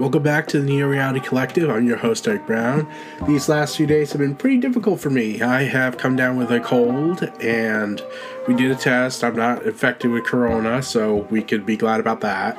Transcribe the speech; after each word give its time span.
Welcome 0.00 0.22
back 0.22 0.46
to 0.48 0.60
the 0.60 0.64
Neo 0.64 0.88
Reality 0.88 1.20
Collective. 1.20 1.68
I'm 1.68 1.86
your 1.86 1.98
host, 1.98 2.26
Eric 2.26 2.46
Brown. 2.46 2.90
These 3.26 3.50
last 3.50 3.76
few 3.76 3.86
days 3.86 4.12
have 4.12 4.20
been 4.20 4.34
pretty 4.34 4.56
difficult 4.56 4.98
for 4.98 5.10
me. 5.10 5.42
I 5.42 5.64
have 5.64 5.98
come 5.98 6.16
down 6.16 6.38
with 6.38 6.50
a 6.50 6.58
cold, 6.58 7.22
and 7.42 8.02
we 8.48 8.54
did 8.54 8.70
a 8.70 8.74
test. 8.76 9.22
I'm 9.22 9.36
not 9.36 9.64
infected 9.64 10.10
with 10.10 10.24
corona, 10.24 10.82
so 10.82 11.16
we 11.30 11.42
could 11.42 11.66
be 11.66 11.76
glad 11.76 12.00
about 12.00 12.22
that. 12.22 12.56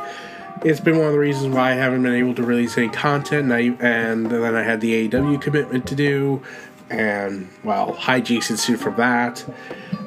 It's 0.64 0.80
been 0.80 1.00
one 1.00 1.08
of 1.08 1.14
the 1.14 1.20
reasons 1.20 1.56
why 1.56 1.72
I 1.72 1.74
haven't 1.74 2.04
been 2.04 2.14
able 2.14 2.36
to 2.36 2.44
release 2.44 2.78
any 2.78 2.90
content, 2.90 3.52
and, 3.52 3.54
I, 3.54 3.76
and 3.84 4.28
then 4.28 4.54
I 4.54 4.62
had 4.62 4.80
the 4.80 5.10
AEW 5.10 5.42
commitment 5.42 5.88
to 5.88 5.96
do, 5.96 6.44
and 6.92 7.50
well, 7.64 7.96
hijinks 7.96 8.52
ensued 8.52 8.80
from 8.80 8.98
that. 8.98 9.44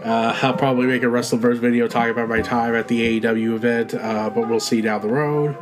Uh, 0.04 0.38
I'll 0.40 0.54
probably 0.54 0.86
make 0.86 1.02
a 1.02 1.06
Wrestleverse 1.06 1.58
video 1.58 1.88
talking 1.88 2.12
about 2.12 2.28
my 2.28 2.42
time 2.42 2.76
at 2.76 2.86
the 2.86 3.20
AEW 3.20 3.56
event, 3.56 3.94
uh, 3.94 4.30
but 4.30 4.48
we'll 4.48 4.60
see 4.60 4.80
down 4.82 5.00
the 5.00 5.08
road. 5.08 5.56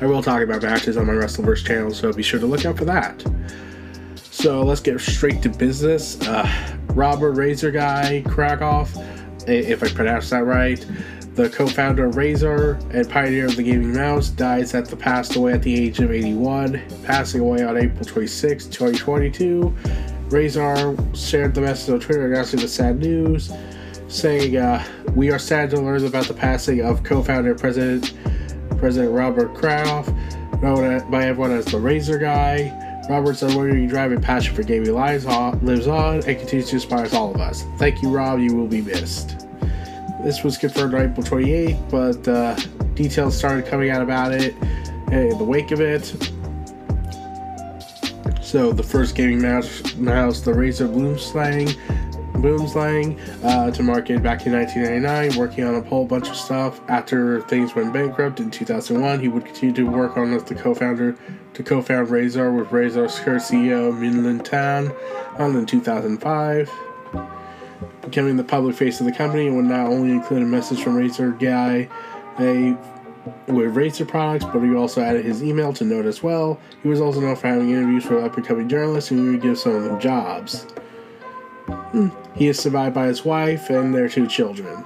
I 0.00 0.06
will 0.06 0.22
talk 0.22 0.42
about 0.42 0.62
matches 0.62 0.96
on 0.96 1.06
my 1.06 1.12
Wrestleverse 1.12 1.66
channel, 1.66 1.92
so 1.92 2.12
be 2.12 2.22
sure 2.22 2.38
to 2.38 2.46
look 2.46 2.64
out 2.64 2.78
for 2.78 2.84
that. 2.84 3.24
So 4.16 4.62
let's 4.62 4.80
get 4.80 5.00
straight 5.00 5.42
to 5.42 5.48
business. 5.48 6.20
Uh, 6.20 6.48
Robert 6.90 7.34
Razer 7.34 7.72
Guy 7.72 8.22
Krakoff, 8.24 8.96
if 9.48 9.82
I 9.82 9.88
pronounce 9.88 10.30
that 10.30 10.44
right, 10.44 10.84
the 11.34 11.50
co-founder 11.50 12.06
of 12.06 12.14
Razer 12.14 12.78
and 12.94 13.10
pioneer 13.10 13.46
of 13.46 13.56
the 13.56 13.64
gaming 13.64 13.92
mouse, 13.92 14.28
dies 14.28 14.72
at 14.72 14.86
the 14.86 14.96
passed 14.96 15.34
away 15.34 15.54
at 15.54 15.62
the 15.62 15.74
age 15.74 15.98
of 15.98 16.12
81, 16.12 16.80
passing 17.02 17.40
away 17.40 17.64
on 17.64 17.76
April 17.76 18.04
26, 18.04 18.66
2022. 18.66 19.74
Razer 20.28 21.16
shared 21.16 21.54
the 21.54 21.60
message 21.60 21.94
on 21.94 21.98
Twitter 21.98 22.32
announcing 22.32 22.60
the 22.60 22.68
sad 22.68 23.00
news, 23.00 23.50
saying, 24.06 24.56
uh, 24.56 24.84
"We 25.16 25.32
are 25.32 25.40
sad 25.40 25.70
to 25.70 25.80
learn 25.80 26.04
about 26.04 26.28
the 26.28 26.34
passing 26.34 26.82
of 26.82 27.02
co-founder 27.02 27.50
and 27.50 27.60
president." 27.60 28.12
President 28.78 29.12
Robert 29.12 29.54
Kraft, 29.54 30.12
known 30.62 31.10
by 31.10 31.24
everyone 31.24 31.52
as 31.52 31.66
the 31.66 31.78
Razer 31.78 32.20
Guy. 32.20 32.74
Robert's 33.08 33.42
unwavering 33.42 33.88
drive 33.88 34.12
and 34.12 34.22
passion 34.22 34.54
for 34.54 34.62
gaming 34.62 34.92
lives 34.92 35.24
on, 35.24 35.64
lives 35.64 35.86
on 35.86 36.16
and 36.16 36.38
continues 36.38 36.68
to 36.68 36.76
inspire 36.76 37.08
all 37.14 37.34
of 37.34 37.40
us. 37.40 37.64
Thank 37.78 38.02
you, 38.02 38.10
Rob. 38.10 38.38
You 38.38 38.54
will 38.54 38.66
be 38.66 38.82
missed. 38.82 39.46
This 40.22 40.44
was 40.44 40.58
confirmed 40.58 40.94
on 40.94 41.10
April 41.10 41.26
28th, 41.26 41.90
but 41.90 42.28
uh, 42.28 42.54
details 42.94 43.36
started 43.36 43.66
coming 43.66 43.90
out 43.90 44.02
about 44.02 44.32
it 44.32 44.54
in 45.10 45.38
the 45.38 45.44
wake 45.44 45.70
of 45.70 45.80
it. 45.80 46.04
So 48.42 48.72
the 48.72 48.82
first 48.82 49.14
gaming 49.14 49.40
mouse, 49.40 49.94
mouse 49.96 50.40
the 50.40 50.52
Razer 50.52 50.92
Boomslang, 50.92 51.76
Boomslang 52.42 53.18
uh, 53.44 53.70
to 53.70 53.82
market 53.82 54.22
back 54.22 54.46
in 54.46 54.52
1999, 54.52 55.38
working 55.38 55.64
on 55.64 55.74
a 55.74 55.80
whole 55.82 56.06
bunch 56.06 56.28
of 56.28 56.36
stuff. 56.36 56.80
After 56.88 57.40
things 57.42 57.74
went 57.74 57.92
bankrupt 57.92 58.40
in 58.40 58.50
2001, 58.50 59.20
he 59.20 59.28
would 59.28 59.44
continue 59.44 59.74
to 59.74 59.84
work 59.84 60.16
on 60.16 60.32
with 60.32 60.46
the 60.46 60.54
co-founder 60.54 61.16
to 61.54 61.62
co-found 61.62 62.08
Razer 62.08 62.56
with 62.56 62.68
Razer's 62.68 63.18
current 63.20 63.42
CEO 63.42 63.96
Min-Liang 63.98 64.40
Tan 64.40 64.92
in 65.38 65.66
2005. 65.66 66.70
Becoming 68.02 68.36
the 68.36 68.44
public 68.44 68.76
face 68.76 69.00
of 69.00 69.06
the 69.06 69.12
company 69.12 69.50
would 69.50 69.64
not 69.64 69.86
only 69.86 70.10
include 70.10 70.42
a 70.42 70.46
message 70.46 70.82
from 70.82 70.96
Razer 70.96 71.38
Guy, 71.38 71.88
they 72.38 72.76
with 73.46 73.74
Razer 73.74 74.06
products, 74.06 74.44
but 74.44 74.60
he 74.60 74.74
also 74.74 75.02
added 75.02 75.24
his 75.24 75.42
email 75.42 75.72
to 75.74 75.84
note 75.84 76.06
as 76.06 76.22
well. 76.22 76.60
He 76.82 76.88
was 76.88 77.00
also 77.00 77.20
known 77.20 77.36
for 77.36 77.48
having 77.48 77.70
interviews 77.70 78.06
with 78.06 78.24
up 78.24 78.36
and 78.36 78.46
coming 78.46 78.68
journalists, 78.68 79.10
and 79.10 79.20
he 79.20 79.28
would 79.30 79.42
give 79.42 79.58
some 79.58 79.74
of 79.74 79.84
them 79.84 80.00
jobs. 80.00 80.66
He 82.34 82.48
is 82.48 82.58
survived 82.58 82.94
by 82.94 83.06
his 83.06 83.24
wife 83.24 83.70
and 83.70 83.94
their 83.94 84.08
two 84.08 84.26
children, 84.26 84.84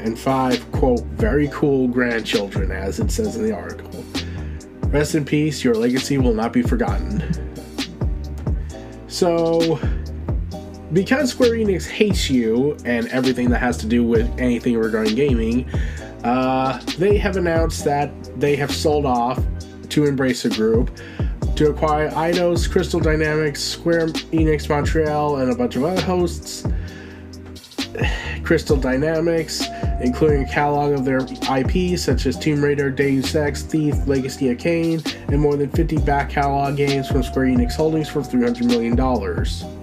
and 0.00 0.18
five, 0.18 0.70
quote, 0.72 1.02
very 1.16 1.48
cool 1.48 1.88
grandchildren, 1.88 2.70
as 2.70 3.00
it 3.00 3.10
says 3.10 3.36
in 3.36 3.42
the 3.42 3.54
article. 3.54 4.04
Rest 4.88 5.14
in 5.14 5.24
peace, 5.24 5.64
your 5.64 5.74
legacy 5.74 6.18
will 6.18 6.34
not 6.34 6.52
be 6.52 6.62
forgotten. 6.62 7.22
So, 9.08 9.80
because 10.92 11.30
Square 11.30 11.52
Enix 11.52 11.86
hates 11.86 12.30
you 12.30 12.76
and 12.84 13.08
everything 13.08 13.50
that 13.50 13.58
has 13.58 13.76
to 13.78 13.86
do 13.86 14.04
with 14.04 14.28
anything 14.38 14.76
regarding 14.76 15.14
gaming, 15.14 15.68
uh, 16.24 16.80
they 16.98 17.16
have 17.18 17.36
announced 17.36 17.84
that 17.84 18.10
they 18.40 18.56
have 18.56 18.70
sold 18.70 19.06
off 19.06 19.38
to 19.90 20.02
Embracer 20.02 20.54
Group 20.54 20.90
to 21.58 21.70
acquire 21.70 22.08
Eidos, 22.10 22.70
Crystal 22.70 23.00
Dynamics, 23.00 23.60
Square 23.60 24.10
Enix 24.30 24.68
Montreal, 24.68 25.38
and 25.38 25.50
a 25.50 25.56
bunch 25.56 25.74
of 25.74 25.82
other 25.82 26.00
hosts. 26.02 26.64
Crystal 28.44 28.76
Dynamics, 28.76 29.64
including 30.00 30.44
a 30.44 30.48
catalog 30.48 30.92
of 30.92 31.04
their 31.04 31.18
IPs 31.18 32.04
such 32.04 32.26
as 32.26 32.38
Tomb 32.38 32.62
Raider, 32.62 32.92
Deus 32.92 33.34
Ex, 33.34 33.62
Thief, 33.62 33.96
Legacy 34.06 34.50
of 34.50 34.58
Kain, 34.58 35.02
and 35.26 35.40
more 35.40 35.56
than 35.56 35.68
50 35.70 35.98
back 35.98 36.30
catalog 36.30 36.76
games 36.76 37.08
from 37.08 37.24
Square 37.24 37.46
Enix 37.46 37.74
Holdings 37.74 38.08
for 38.08 38.20
$300 38.20 38.64
million. 38.64 39.77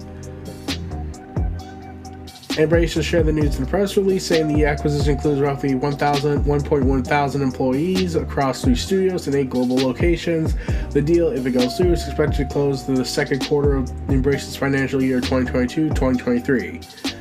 Embracer 2.55 3.03
shared 3.03 3.25
the 3.25 3.33
news 3.33 3.57
in 3.57 3.63
a 3.63 3.65
press 3.65 3.97
release, 3.97 4.25
saying 4.25 4.47
the 4.47 4.63
acquisition 4.63 5.15
includes 5.15 5.41
roughly 5.41 5.75
1,000, 5.75 6.45
1.1 6.45 7.05
thousand 7.05 7.41
employees 7.41 8.15
across 8.15 8.63
three 8.63 8.75
studios 8.75 9.27
and 9.27 9.35
eight 9.35 9.49
global 9.49 9.75
locations. 9.75 10.55
The 10.91 11.01
deal, 11.01 11.27
if 11.27 11.45
it 11.45 11.51
goes 11.51 11.75
through, 11.75 11.91
is 11.91 12.07
expected 12.07 12.47
to 12.47 12.53
close 12.53 12.87
in 12.87 12.95
the 12.95 13.03
second 13.03 13.45
quarter 13.45 13.75
of 13.75 13.89
Embracer's 14.07 14.55
financial 14.55 15.03
year 15.03 15.19
2022-2023. 15.19 17.15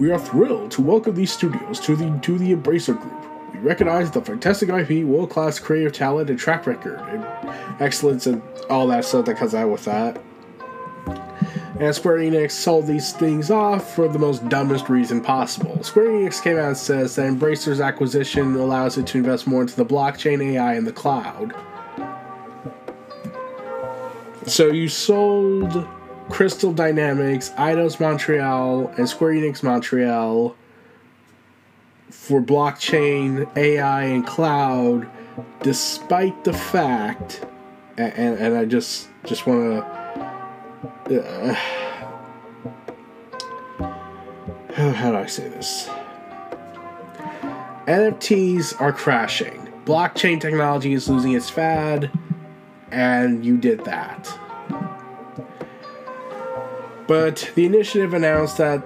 We 0.00 0.10
are 0.10 0.18
thrilled 0.18 0.72
to 0.72 0.82
welcome 0.82 1.14
these 1.14 1.32
studios 1.32 1.78
to 1.78 1.94
the 1.94 2.10
to 2.22 2.36
the 2.36 2.56
Embracer 2.56 3.00
Group. 3.00 3.54
We 3.54 3.60
recognize 3.60 4.10
the 4.10 4.22
fantastic 4.22 4.70
IP, 4.70 5.06
world-class 5.06 5.60
creative 5.60 5.92
talent, 5.92 6.30
and 6.30 6.38
track 6.38 6.66
record, 6.66 6.98
and 6.98 7.24
excellence, 7.80 8.26
and 8.26 8.42
all 8.68 8.88
that 8.88 9.04
stuff 9.04 9.26
that 9.26 9.36
comes 9.36 9.54
out 9.54 9.70
with 9.70 9.84
that. 9.84 10.20
And 11.80 11.92
Square 11.92 12.18
Enix 12.18 12.52
sold 12.52 12.86
these 12.86 13.12
things 13.12 13.50
off 13.50 13.94
for 13.94 14.06
the 14.06 14.18
most 14.18 14.48
dumbest 14.48 14.88
reason 14.88 15.20
possible. 15.20 15.82
Square 15.82 16.10
Enix 16.10 16.40
came 16.40 16.56
out 16.56 16.68
and 16.68 16.76
says 16.76 17.16
that 17.16 17.26
Embracer's 17.26 17.80
acquisition 17.80 18.54
allows 18.54 18.96
it 18.96 19.08
to 19.08 19.18
invest 19.18 19.48
more 19.48 19.62
into 19.62 19.74
the 19.74 19.84
blockchain, 19.84 20.40
AI, 20.40 20.74
and 20.74 20.86
the 20.86 20.92
cloud. 20.92 21.52
So 24.46 24.68
you 24.68 24.88
sold 24.88 25.88
Crystal 26.30 26.72
Dynamics, 26.72 27.50
Eidos 27.56 27.98
Montreal, 27.98 28.92
and 28.96 29.08
Square 29.08 29.32
Enix 29.32 29.62
Montreal 29.64 30.54
for 32.08 32.40
blockchain, 32.40 33.48
AI, 33.56 34.04
and 34.04 34.24
cloud, 34.24 35.08
despite 35.62 36.44
the 36.44 36.52
fact, 36.52 37.44
and, 37.96 38.12
and, 38.12 38.38
and 38.38 38.56
I 38.56 38.64
just 38.64 39.08
just 39.24 39.46
want 39.46 39.82
to 39.82 40.03
uh, 40.84 41.54
how 44.74 45.10
do 45.10 45.16
I 45.16 45.26
say 45.26 45.48
this? 45.48 45.88
NFTs 47.86 48.80
are 48.80 48.92
crashing. 48.92 49.60
blockchain 49.84 50.40
technology 50.40 50.94
is 50.94 51.08
losing 51.08 51.32
its 51.32 51.50
fad, 51.50 52.10
and 52.90 53.44
you 53.44 53.58
did 53.58 53.84
that. 53.84 54.38
But 57.06 57.52
the 57.54 57.66
initiative 57.66 58.14
announced 58.14 58.56
that 58.56 58.82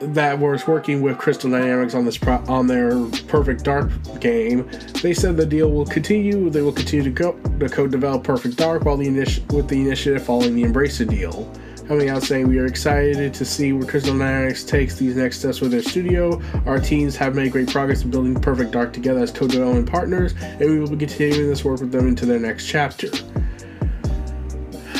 that 0.00 0.38
was 0.38 0.66
working 0.66 1.02
with 1.02 1.18
Crystal 1.18 1.50
Dynamics 1.50 1.94
on 1.94 2.04
this 2.04 2.16
pro- 2.16 2.42
on 2.48 2.66
their 2.66 3.04
Perfect 3.28 3.64
Dark 3.64 3.90
game. 4.20 4.68
They 5.02 5.12
said 5.12 5.36
the 5.36 5.46
deal 5.46 5.70
will 5.70 5.86
continue. 5.86 6.50
They 6.50 6.62
will 6.62 6.72
continue 6.72 7.12
to 7.12 7.22
co- 7.32 7.58
to 7.58 7.68
co-develop 7.68 8.24
Perfect 8.24 8.56
Dark 8.56 8.84
while 8.84 8.96
the 8.96 9.06
initi- 9.06 9.50
with 9.52 9.68
the 9.68 9.80
initiative 9.80 10.24
following 10.24 10.54
the 10.54 10.64
Embracer 10.64 11.08
deal. 11.08 11.52
Coming 11.86 12.08
out 12.08 12.22
saying 12.22 12.46
we 12.48 12.58
are 12.58 12.66
excited 12.66 13.34
to 13.34 13.44
see 13.44 13.72
where 13.72 13.86
Crystal 13.86 14.16
Dynamics 14.16 14.62
takes 14.62 14.96
these 14.96 15.16
next 15.16 15.40
steps 15.40 15.60
with 15.60 15.72
their 15.72 15.82
studio. 15.82 16.40
Our 16.64 16.78
teams 16.78 17.16
have 17.16 17.34
made 17.34 17.50
great 17.52 17.68
progress 17.68 18.02
in 18.02 18.10
building 18.10 18.40
Perfect 18.40 18.70
Dark 18.70 18.92
together 18.92 19.20
as 19.20 19.32
co-development 19.32 19.90
partners, 19.90 20.34
and 20.40 20.60
we 20.60 20.78
will 20.78 20.88
be 20.88 20.96
continuing 20.96 21.50
this 21.50 21.64
work 21.64 21.80
with 21.80 21.90
them 21.90 22.06
into 22.06 22.26
their 22.26 22.38
next 22.38 22.66
chapter. 22.66 23.08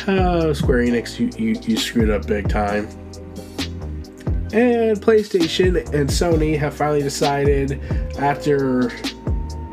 Uh, 0.09 0.53
Square 0.55 0.79
Enix, 0.87 1.19
you, 1.19 1.31
you, 1.39 1.61
you 1.63 1.77
screwed 1.77 2.11
up 2.11 2.27
big 2.27 2.49
time. 2.49 2.89
And 4.53 5.01
PlayStation 5.01 5.77
and 5.95 6.11
Sony 6.11 6.59
have 6.59 6.75
finally 6.75 7.03
decided, 7.03 7.81
after 8.19 8.91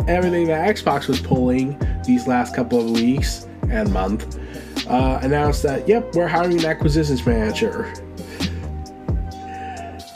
everything 0.07 0.47
that 0.47 0.75
Xbox 0.75 1.07
was 1.07 1.19
pulling 1.19 1.77
these 2.05 2.27
last 2.27 2.55
couple 2.55 2.79
of 2.79 2.91
weeks 2.91 3.47
and 3.69 3.91
month, 3.91 4.39
uh, 4.87 5.19
announced 5.23 5.63
that, 5.63 5.87
yep, 5.87 6.13
we're 6.13 6.27
hiring 6.27 6.59
an 6.59 6.65
acquisitions 6.65 7.25
manager. 7.25 7.91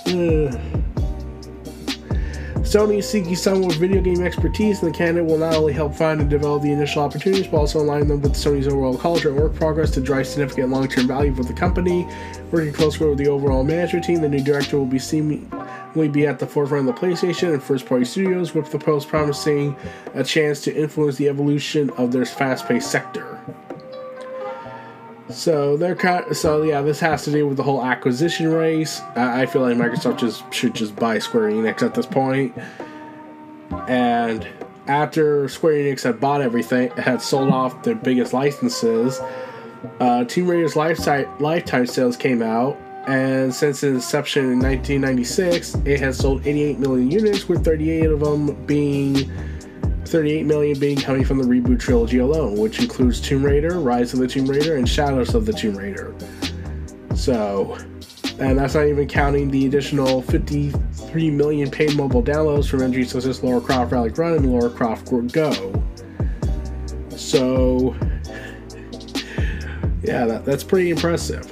Uh, 0.06 0.56
Sony 2.72 3.00
is 3.00 3.10
seeking 3.10 3.36
someone 3.36 3.68
with 3.68 3.76
video 3.76 4.02
game 4.02 4.24
expertise, 4.24 4.82
and 4.82 4.94
the 4.94 4.98
candidate 4.98 5.26
will 5.30 5.38
not 5.38 5.56
only 5.56 5.74
help 5.74 5.94
find 5.94 6.22
and 6.22 6.30
develop 6.30 6.64
the 6.64 6.72
initial 6.72 7.04
opportunities, 7.04 7.46
but 7.46 7.58
also 7.58 7.82
align 7.82 8.08
them 8.08 8.22
with 8.22 8.32
Sony's 8.32 8.66
overall 8.66 8.98
culture 8.98 9.28
and 9.28 9.38
work 9.38 9.54
progress 9.54 9.92
to 9.92 10.00
drive 10.00 10.26
significant 10.26 10.70
long 10.70 10.88
term 10.88 11.06
value 11.06 11.36
for 11.36 11.44
the 11.44 11.52
company. 11.52 12.08
Working 12.50 12.72
closely 12.72 13.10
with 13.10 13.18
the 13.18 13.28
overall 13.28 13.66
management 13.66 14.06
team, 14.06 14.22
the 14.22 14.30
new 14.30 14.42
director 14.42 14.78
will 14.80 14.86
be 14.86 15.00
seemingly 15.00 16.08
be 16.08 16.26
at 16.26 16.40
the 16.40 16.48
forefront 16.48 16.88
of 16.88 16.96
the 16.96 17.02
PlayStation 17.02 17.52
and 17.52 17.62
first 17.62 17.86
party 17.86 18.06
studios, 18.06 18.54
with 18.56 18.72
the 18.72 18.80
post 18.80 19.10
promising 19.10 19.76
a 20.14 20.24
chance 20.24 20.62
to 20.62 20.74
influence 20.74 21.18
the 21.18 21.28
evolution 21.28 21.90
of 21.98 22.14
their 22.14 22.26
fast 22.26 22.70
paced 22.70 22.90
sector. 22.90 23.38
So 25.32 25.78
they're 25.78 25.96
kind. 25.96 26.26
Of, 26.26 26.38
so 26.38 26.64
yeah, 26.64 26.82
this 26.82 27.00
has 27.00 27.24
to 27.24 27.32
do 27.32 27.48
with 27.48 27.58
the 27.58 27.64
whole 27.64 27.84
acquisition 27.84 28.52
race. 28.52 29.02
I, 29.16 29.44
I 29.44 29.46
feel 29.46 29.62
like 29.62 29.78
Microsoft 29.78 30.20
just 30.20 30.52
should 30.54 30.74
just 30.74 30.96
buy 30.96 31.20
Square 31.20 31.52
Enix 31.52 31.82
at 31.82 31.94
this 31.94 32.06
point. 32.06 32.56
And 33.88 34.48
after 34.88 35.48
Square 35.48 35.74
Enix 35.74 36.04
had 36.04 36.20
bought 36.20 36.42
everything, 36.42 36.92
had 36.92 37.22
sold 37.22 37.50
off 37.50 37.84
their 37.84 37.96
biggest 37.96 38.34
licenses, 38.34 39.20
uh, 40.00 40.24
Tomb 40.26 40.48
Raider's 40.48 40.76
lifetime 40.76 41.28
lifetime 41.40 41.88
sales 41.88 42.18
came 42.18 42.42
out, 42.42 42.78
and 43.08 43.54
since 43.54 43.84
its 43.84 43.96
inception 43.96 44.44
in 44.46 44.60
1996, 44.60 45.76
it 45.86 46.00
has 46.00 46.18
sold 46.18 46.46
88 46.46 46.80
million 46.80 47.10
units, 47.10 47.50
with 47.50 47.64
38 47.64 48.06
of 48.12 48.20
them 48.20 48.66
being 48.66 49.32
38 50.12 50.46
million 50.46 50.78
being 50.78 50.98
coming 50.98 51.24
from 51.24 51.38
the 51.38 51.46
reboot 51.46 51.80
trilogy 51.80 52.18
alone, 52.18 52.58
which 52.58 52.80
includes 52.80 53.22
Tomb 53.22 53.46
Raider, 53.46 53.80
Rise 53.80 54.12
of 54.12 54.20
the 54.20 54.28
Tomb 54.28 54.46
Raider, 54.46 54.76
and 54.76 54.88
Shadows 54.88 55.34
of 55.34 55.46
the 55.46 55.54
Tomb 55.54 55.78
Raider. 55.78 56.14
So, 57.16 57.78
and 58.38 58.60
that's 58.60 58.76
not 58.76 58.88
even 58.88 59.08
counting 59.08 59.50
the 59.50 59.68
additional 59.68 60.22
53 60.24 61.32
million 61.32 61.72
paid 61.72 61.96
mobile 61.96 62.22
downloads 62.22 62.70
from 62.70 62.82
entries 62.82 63.12
such 63.12 63.24
as 63.24 63.42
Lara 63.42 63.62
Croft 63.62 63.94
Relic 63.94 64.18
Run 64.18 64.34
and 64.34 64.52
Lara 64.52 64.70
Croft 64.70 65.10
Go. 65.32 65.84
So, 67.12 67.96
yeah, 70.04 70.26
that, 70.26 70.42
that's 70.44 70.66
pretty 70.66 70.90
impressive. 70.90 71.50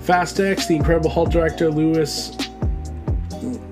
Fast 0.00 0.40
X, 0.40 0.66
the 0.66 0.74
Incredible 0.74 1.10
Hulk 1.10 1.30
director 1.30 1.70
Louis 1.70 2.37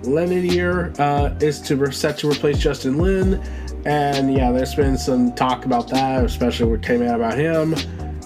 Leterrier 0.06 0.98
uh, 0.98 1.34
is 1.44 1.60
to 1.62 1.92
set 1.92 2.18
to 2.18 2.30
replace 2.30 2.58
Justin 2.58 2.98
Lin, 2.98 3.42
and 3.84 4.32
yeah, 4.32 4.50
there's 4.52 4.74
been 4.74 4.96
some 4.98 5.32
talk 5.34 5.64
about 5.64 5.88
that, 5.88 6.24
especially 6.24 6.70
what 6.70 6.82
came 6.82 7.02
out 7.02 7.16
about 7.16 7.38
him, 7.38 7.74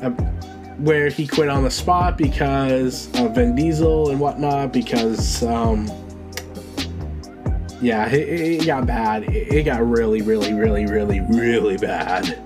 uh, 0.02 0.10
where 0.78 1.08
he 1.08 1.26
quit 1.26 1.48
on 1.48 1.64
the 1.64 1.70
spot 1.70 2.16
because 2.16 3.08
of 3.18 3.34
Vin 3.34 3.54
Diesel 3.54 4.10
and 4.10 4.20
whatnot. 4.20 4.72
Because 4.72 5.42
um, 5.42 5.90
yeah, 7.80 8.08
it, 8.08 8.60
it 8.62 8.66
got 8.66 8.86
bad. 8.86 9.24
It, 9.24 9.52
it 9.52 9.62
got 9.64 9.86
really, 9.86 10.22
really, 10.22 10.52
really, 10.54 10.86
really, 10.86 11.20
really 11.20 11.76
bad. 11.76 12.38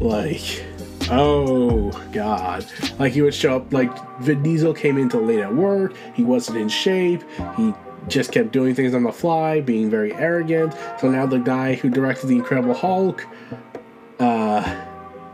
Like. 0.00 0.64
Oh 1.08 1.92
God! 2.10 2.66
Like 2.98 3.12
he 3.12 3.22
would 3.22 3.32
show 3.32 3.54
up. 3.54 3.72
Like 3.72 3.92
Vin 4.22 4.42
Diesel 4.42 4.74
came 4.74 4.96
in 4.96 5.04
into 5.04 5.20
late 5.20 5.38
at 5.38 5.54
work. 5.54 5.94
He 6.14 6.24
wasn't 6.24 6.58
in 6.58 6.68
shape. 6.68 7.22
He 7.56 7.72
just 8.08 8.32
kept 8.32 8.52
doing 8.52 8.74
things 8.74 8.94
on 8.94 9.02
the 9.02 9.12
fly, 9.12 9.60
being 9.60 9.90
very 9.90 10.12
arrogant. 10.14 10.74
So 11.00 11.10
now 11.10 11.26
the 11.26 11.38
guy 11.38 11.74
who 11.74 11.90
directed 11.90 12.28
the 12.28 12.36
Incredible 12.36 12.74
Hulk, 12.74 13.26
uh, 14.18 14.84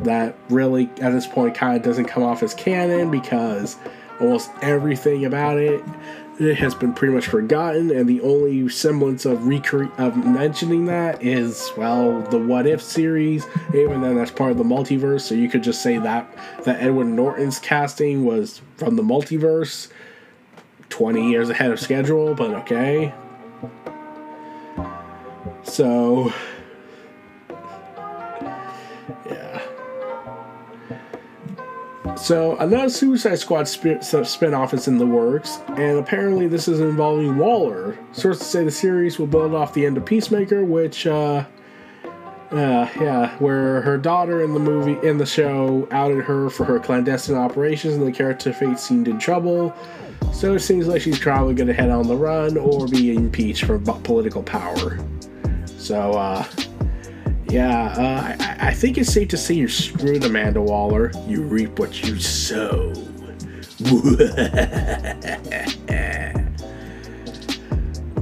that 0.01 0.37
really 0.49 0.91
at 1.01 1.13
this 1.13 1.27
point 1.27 1.55
kind 1.55 1.77
of 1.77 1.83
doesn't 1.83 2.07
come 2.07 2.23
off 2.23 2.43
as 2.43 2.55
canon 2.55 3.11
because 3.11 3.77
almost 4.21 4.51
everything 4.61 5.25
about 5.25 5.59
it 5.59 5.83
it 6.39 6.57
has 6.57 6.75
been 6.75 6.93
pretty 6.93 7.15
much 7.15 7.27
forgotten, 7.27 7.91
and 7.91 8.09
the 8.09 8.21
only 8.23 8.69
semblance 8.69 9.25
of 9.25 9.41
recre- 9.41 9.97
of 9.99 10.17
mentioning 10.17 10.87
that 10.87 11.23
is 11.23 11.71
well 11.77 12.23
the 12.23 12.39
What 12.39 12.67
If 12.67 12.83
series. 12.83 13.47
Even 13.75 14.01
then, 14.01 14.17
that's 14.17 14.31
part 14.31 14.51
of 14.51 14.59
the 14.59 14.65
multiverse, 14.65 15.21
so 15.21 15.35
you 15.35 15.49
could 15.49 15.63
just 15.63 15.83
say 15.83 15.99
that 15.99 16.33
that 16.65 16.81
Edward 16.81 17.07
Norton's 17.07 17.59
casting 17.59 18.25
was 18.25 18.63
from 18.77 18.97
the 18.97 19.03
multiverse. 19.03 19.89
20 20.93 21.31
years 21.31 21.49
ahead 21.49 21.71
of 21.71 21.81
schedule, 21.81 22.35
but 22.35 22.51
okay. 22.51 23.15
So, 25.63 26.31
yeah. 29.25 29.63
So, 32.15 32.57
another 32.59 32.91
Suicide 32.91 33.39
Squad 33.39 33.67
spin- 33.67 34.03
spin-off 34.03 34.75
is 34.75 34.87
in 34.87 34.99
the 34.99 35.07
works, 35.07 35.61
and 35.69 35.99
apparently 35.99 36.47
this 36.47 36.69
is 36.69 36.79
involving 36.79 37.39
Waller. 37.39 37.99
Sources 38.13 38.47
say 38.47 38.63
the 38.63 38.71
series 38.71 39.19
will 39.19 39.27
build 39.27 39.55
off 39.55 39.73
the 39.73 39.87
end 39.87 39.97
of 39.97 40.05
Peacemaker, 40.05 40.63
which, 40.63 41.07
uh, 41.07 41.47
uh, 42.53 42.89
yeah, 43.01 43.37
where 43.39 43.81
her 43.81 43.97
daughter 43.97 44.43
in 44.43 44.53
the 44.53 44.61
movie, 44.61 44.99
in 45.07 45.17
the 45.17 45.27
show, 45.27 45.89
outed 45.91 46.23
her 46.25 46.51
for 46.51 46.65
her 46.65 46.79
clandestine 46.79 47.37
operations, 47.37 47.95
and 47.95 48.07
the 48.07 48.13
character 48.13 48.53
Fate 48.53 48.79
seemed 48.79 49.09
in 49.09 49.19
trouble. 49.19 49.75
So 50.33 50.55
it 50.55 50.61
seems 50.61 50.87
like 50.87 51.01
she's 51.03 51.19
probably 51.19 51.55
going 51.55 51.69
to 51.69 51.75
head 51.75 51.91
on 51.91 52.07
the 52.07 52.17
run 52.17 52.57
or 52.57 52.87
be 52.87 53.15
impeached 53.15 53.65
for 53.65 53.79
political 53.79 54.43
power. 54.43 54.99
So, 55.79 56.13
uh, 56.13 56.45
yeah, 57.49 57.87
uh, 57.97 58.37
I, 58.41 58.69
I, 58.69 58.75
think 58.75 58.99
it's 58.99 59.13
safe 59.13 59.29
to 59.29 59.37
say 59.37 59.55
you're 59.55 59.69
screwed, 59.69 60.25
Amanda 60.25 60.61
Waller. 60.61 61.11
You 61.27 61.43
reap 61.43 61.79
what 61.79 62.03
you 62.03 62.19
sow. 62.19 62.93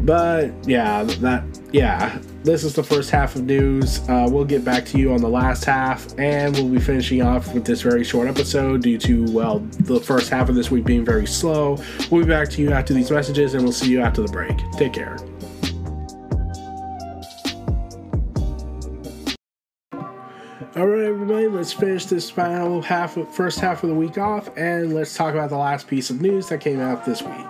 but 0.01 0.53
yeah, 0.67 1.05
that 1.05 1.45
yeah, 1.73 2.19
this 2.43 2.65
is 2.65 2.75
the 2.75 2.83
first 2.83 3.11
half 3.11 3.37
of 3.37 3.45
news. 3.45 4.01
Uh, 4.09 4.27
we'll 4.31 4.45
get 4.45 4.65
back 4.65 4.85
to 4.87 4.99
you 4.99 5.13
on 5.13 5.21
the 5.21 5.29
last 5.29 5.65
half, 5.65 6.07
and 6.19 6.55
we'll 6.55 6.69
be 6.69 6.81
finishing 6.81 7.23
off 7.23 7.53
with 7.53 7.65
this 7.65 7.83
very 7.83 8.03
short 8.03 8.29
episode 8.29 8.83
due 8.83 8.99
to, 8.99 9.31
well, 9.31 9.59
the 9.81 10.01
first 10.01 10.31
half 10.31 10.49
of 10.49 10.55
this 10.55 10.71
week 10.71 10.85
being 10.85 11.05
very 11.05 11.27
slow. 11.27 11.79
We'll 12.11 12.25
be 12.25 12.31
back 12.31 12.49
to 12.51 12.63
you 12.63 12.73
after 12.73 12.95
these 12.95 13.11
messages, 13.11 13.55
and 13.55 13.63
we'll 13.63 13.73
see 13.73 13.91
you 13.91 14.01
after 14.01 14.23
the 14.23 14.29
break. 14.29 14.57
Take 14.73 14.95
care. 14.95 15.17
All 20.77 20.87
right, 20.87 21.05
everybody, 21.05 21.49
let's 21.49 21.73
finish 21.73 22.07
this 22.07 22.31
final 22.31 22.81
half 22.81 23.19
of 23.19 23.33
first 23.35 23.59
half 23.59 23.83
of 23.83 23.91
the 23.91 23.95
week 23.95 24.17
off, 24.17 24.49
and 24.57 24.95
let's 24.95 25.15
talk 25.15 25.35
about 25.35 25.51
the 25.51 25.59
last 25.59 25.89
piece 25.89 26.09
of 26.09 26.23
news 26.23 26.49
that 26.49 26.61
came 26.61 26.81
out 26.81 27.05
this 27.05 27.23
week, 27.23 27.47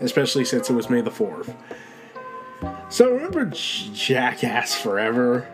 especially 0.00 0.44
since 0.44 0.68
it 0.68 0.72
was 0.72 0.90
May 0.90 1.02
the 1.02 1.10
4th. 1.10 1.54
So 2.90 3.10
remember 3.10 3.44
Jackass 3.46 4.74
Forever? 4.74 5.46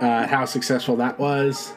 Uh, 0.00 0.26
how 0.26 0.44
successful 0.44 0.96
that 0.96 1.18
was. 1.18 1.72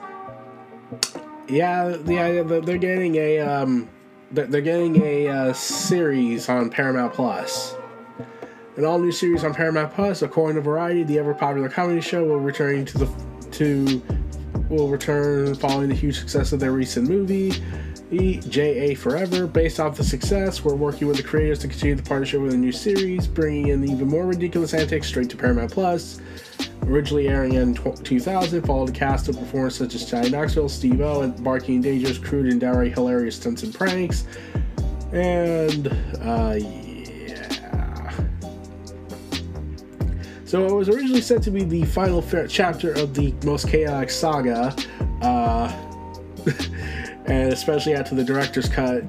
Yeah, 1.47 1.95
yeah, 2.05 2.41
they're 2.41 2.77
getting 2.79 3.15
a 3.15 3.39
um, 3.39 3.87
they're 4.31 4.61
getting 4.61 5.01
a 5.03 5.27
uh, 5.27 5.53
series 5.53 6.49
on 6.49 6.71
Paramount 6.71 7.13
Plus. 7.13 7.75
An 8.77 8.83
all 8.83 8.97
new 8.97 9.11
series 9.11 9.43
on 9.43 9.53
Paramount 9.53 9.93
Plus, 9.93 10.23
according 10.23 10.55
to 10.55 10.61
Variety, 10.61 11.03
the 11.03 11.19
ever 11.19 11.33
popular 11.35 11.69
comedy 11.69 12.01
show 12.01 12.25
will 12.25 12.39
return 12.39 12.85
to 12.85 12.97
the 12.97 13.25
to 13.51 14.01
will 14.69 14.89
return 14.89 15.53
following 15.53 15.89
the 15.89 15.95
huge 15.95 16.17
success 16.17 16.51
of 16.51 16.59
their 16.59 16.71
recent 16.71 17.07
movie. 17.07 17.53
EJA 18.11 18.97
Forever. 18.97 19.47
Based 19.47 19.79
off 19.79 19.97
the 19.97 20.03
success, 20.03 20.63
we're 20.63 20.75
working 20.75 21.07
with 21.07 21.17
the 21.17 21.23
creators 21.23 21.59
to 21.59 21.67
continue 21.67 21.95
the 21.95 22.03
partnership 22.03 22.41
with 22.41 22.53
a 22.53 22.57
new 22.57 22.71
series, 22.71 23.27
bringing 23.27 23.69
in 23.69 23.83
even 23.83 24.07
more 24.07 24.25
ridiculous 24.25 24.73
antics 24.73 25.07
straight 25.07 25.29
to 25.29 25.37
Paramount 25.37 25.71
Plus. 25.71 26.21
Originally 26.83 27.27
airing 27.27 27.53
in 27.53 27.73
2000, 27.73 28.61
followed 28.61 28.89
a 28.89 28.91
cast 28.91 29.27
of 29.27 29.39
performers 29.39 29.75
such 29.75 29.95
as 29.95 30.05
Johnny 30.05 30.29
Knoxville, 30.29 30.69
Steve 30.69 31.01
O, 31.01 31.23
embarking 31.23 31.75
in 31.75 31.81
dangerous, 31.81 32.19
crude, 32.19 32.45
and 32.45 32.61
downright 32.61 32.93
hilarious 32.93 33.37
stunts 33.37 33.63
and 33.63 33.73
pranks. 33.73 34.27
And, 35.11 35.87
uh, 36.21 36.59
yeah. 36.59 38.11
So 40.45 40.65
it 40.65 40.73
was 40.73 40.89
originally 40.89 41.21
said 41.21 41.41
to 41.43 41.51
be 41.51 41.63
the 41.63 41.85
final 41.85 42.23
chapter 42.47 42.91
of 42.93 43.15
the 43.15 43.33
most 43.43 43.67
chaotic 43.67 44.11
saga, 44.11 44.75
uh, 45.21 45.73
and 47.27 47.51
especially 47.51 47.95
after 47.95 48.15
the 48.15 48.23
director's 48.23 48.69
cut, 48.69 49.03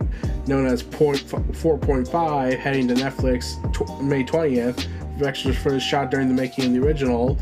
known 0.49 0.67
as 0.67 0.83
4.5, 0.83 2.59
heading 2.59 2.89
to 2.89 2.95
Netflix 2.95 4.03
May 4.03 4.25
20th, 4.25 4.87
with 5.19 5.27
extras 5.27 5.57
footage 5.59 5.83
shot 5.83 6.11
during 6.11 6.29
the 6.29 6.35
making 6.35 6.67
of 6.67 6.73
the 6.73 6.87
original. 6.87 7.39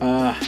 Uh, 0.00 0.38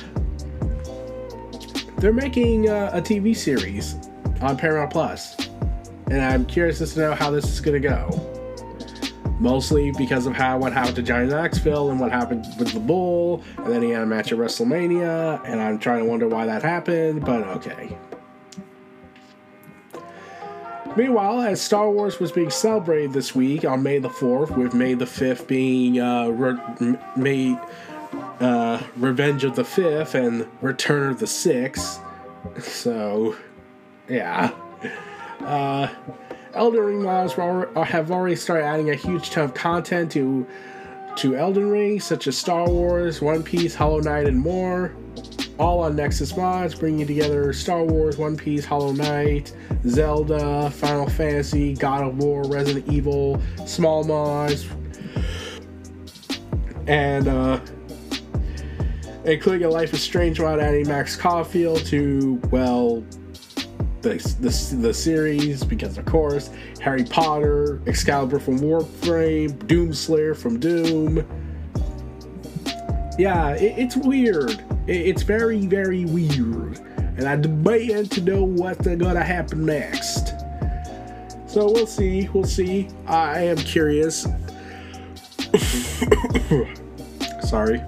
they're 1.98 2.12
making 2.12 2.68
uh, 2.68 2.90
a 2.92 3.00
TV 3.00 3.37
series 3.37 3.96
on 4.40 4.56
Paramount 4.56 4.92
Plus, 4.92 5.37
and 6.10 6.22
I'm 6.22 6.46
curious 6.46 6.80
as 6.80 6.94
to 6.94 7.00
know 7.00 7.14
how 7.14 7.30
this 7.30 7.44
is 7.44 7.60
going 7.60 7.80
to 7.80 7.88
go. 7.88 8.25
Mostly 9.40 9.92
because 9.92 10.26
of 10.26 10.32
how 10.32 10.58
what 10.58 10.72
happened 10.72 10.96
to 10.96 11.02
Johnny 11.02 11.28
Knoxville 11.28 11.90
and 11.90 12.00
what 12.00 12.10
happened 12.10 12.44
with 12.58 12.72
the 12.72 12.80
Bull, 12.80 13.42
and 13.58 13.72
then 13.72 13.82
he 13.82 13.90
had 13.90 14.02
a 14.02 14.06
match 14.06 14.32
at 14.32 14.38
WrestleMania, 14.38 15.42
and 15.44 15.60
I'm 15.60 15.78
trying 15.78 16.00
to 16.00 16.04
wonder 16.06 16.26
why 16.26 16.46
that 16.46 16.62
happened. 16.62 17.25
But 17.25 17.46
okay. 17.48 17.96
Meanwhile, 20.98 21.42
as 21.42 21.62
Star 21.62 21.88
Wars 21.88 22.18
was 22.18 22.32
being 22.32 22.50
celebrated 22.50 23.12
this 23.12 23.32
week 23.32 23.64
on 23.64 23.84
May 23.84 24.00
the 24.00 24.08
4th, 24.08 24.56
with 24.56 24.74
May 24.74 24.94
the 24.94 25.04
5th 25.04 25.46
being 25.46 26.00
uh, 26.00 26.26
re- 26.26 26.98
May 27.14 27.56
uh, 28.40 28.82
Revenge 28.96 29.44
of 29.44 29.54
the 29.54 29.62
Fifth 29.62 30.16
and 30.16 30.48
Return 30.60 31.10
of 31.10 31.20
the 31.20 31.26
Sixth. 31.28 32.00
So, 32.60 33.36
yeah. 34.08 34.50
Uh, 35.38 35.86
Elden 36.54 36.80
Ring 36.80 37.04
have 37.04 38.10
already 38.10 38.34
started 38.34 38.64
adding 38.64 38.90
a 38.90 38.96
huge 38.96 39.30
ton 39.30 39.44
of 39.44 39.54
content 39.54 40.10
to 40.10 40.48
to 41.18 41.34
Elden 41.34 41.68
Ring, 41.68 41.98
such 41.98 42.28
as 42.28 42.38
Star 42.38 42.68
Wars, 42.68 43.20
One 43.20 43.42
Piece, 43.42 43.75
Hollow 43.75 43.98
Knight, 43.98 44.28
and 44.28 44.38
more. 44.38 44.94
All 45.58 45.80
on 45.80 45.96
Nexus 45.96 46.37
Mods, 46.37 46.76
bringing 46.76 47.08
together 47.08 47.52
Star 47.52 47.82
Wars, 47.82 48.16
One 48.16 48.37
Piece, 48.37 48.64
Hollow 48.64 48.92
Knight, 48.92 49.52
Zelda, 49.88 50.70
Final 50.70 51.08
Fantasy, 51.08 51.75
God 51.75 52.04
of 52.04 52.18
War, 52.18 52.44
Resident 52.44 52.88
Evil, 52.88 53.42
small 53.66 54.04
mods, 54.04 54.68
and 56.87 57.26
uh, 57.26 57.60
including 59.25 59.66
a 59.66 59.70
Life 59.70 59.92
is 59.92 60.00
Strange 60.00 60.38
mod 60.38 60.60
adding 60.60 60.87
Max 60.87 61.16
Caulfield 61.16 61.84
to, 61.87 62.40
well, 62.52 63.04
the, 64.08 64.36
the, 64.40 64.76
the 64.76 64.94
series, 64.94 65.64
because 65.64 65.98
of 65.98 66.04
course, 66.04 66.50
Harry 66.80 67.04
Potter, 67.04 67.80
Excalibur 67.86 68.38
from 68.38 68.58
Warframe, 68.60 69.52
Doomslayer 69.66 70.36
from 70.36 70.58
Doom. 70.58 71.26
Yeah, 73.18 73.50
it, 73.50 73.78
it's 73.78 73.96
weird 73.96 74.62
it's 74.88 75.22
very, 75.22 75.66
very 75.66 76.04
weird. 76.06 76.78
And 77.18 77.28
I 77.28 77.36
demand 77.36 78.10
to 78.12 78.20
know 78.22 78.42
what's 78.42 78.86
gonna 78.86 79.22
happen 79.22 79.66
next. 79.66 80.34
So 81.46 81.70
we'll 81.70 81.86
see. 81.86 82.28
We'll 82.32 82.44
see. 82.44 82.88
I 83.06 83.40
am 83.40 83.56
curious. 83.58 84.26
Sorry. 87.48 87.82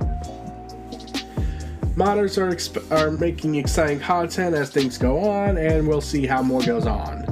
Modders 1.94 2.38
are, 2.38 2.50
exp- 2.50 2.90
are 2.90 3.10
making 3.10 3.56
exciting 3.56 4.00
content 4.00 4.54
as 4.54 4.70
things 4.70 4.96
go 4.96 5.18
on, 5.18 5.58
and 5.58 5.86
we'll 5.86 6.00
see 6.00 6.26
how 6.26 6.42
more 6.42 6.62
goes 6.62 6.86
on. 6.86 7.26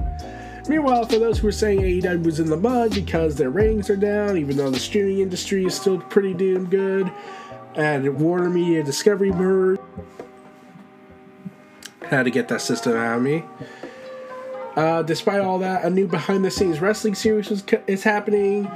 Meanwhile, 0.68 1.06
for 1.06 1.18
those 1.18 1.38
who 1.38 1.48
are 1.48 1.52
saying 1.52 1.80
AEW 1.80 2.24
was 2.24 2.40
in 2.40 2.50
the 2.50 2.56
mud 2.56 2.94
because 2.94 3.36
their 3.36 3.50
ratings 3.50 3.88
are 3.88 3.96
down, 3.96 4.36
even 4.36 4.56
though 4.56 4.70
the 4.70 4.78
streaming 4.78 5.20
industry 5.20 5.64
is 5.64 5.74
still 5.74 5.98
pretty 5.98 6.34
damn 6.34 6.66
good, 6.66 7.10
and 7.74 8.20
Warner 8.20 8.50
Media 8.50 8.82
Discovery 8.82 9.32
merge. 9.32 9.80
Had 12.02 12.24
to 12.24 12.30
get 12.30 12.48
that 12.48 12.60
system 12.60 12.96
out 12.96 13.18
of 13.18 13.22
me. 13.22 13.44
Uh, 14.76 15.02
despite 15.02 15.40
all 15.40 15.58
that, 15.58 15.84
a 15.84 15.90
new 15.90 16.06
behind-the-scenes 16.06 16.80
wrestling 16.80 17.14
series 17.14 17.50
is, 17.50 17.64
is 17.86 18.02
happening, 18.02 18.70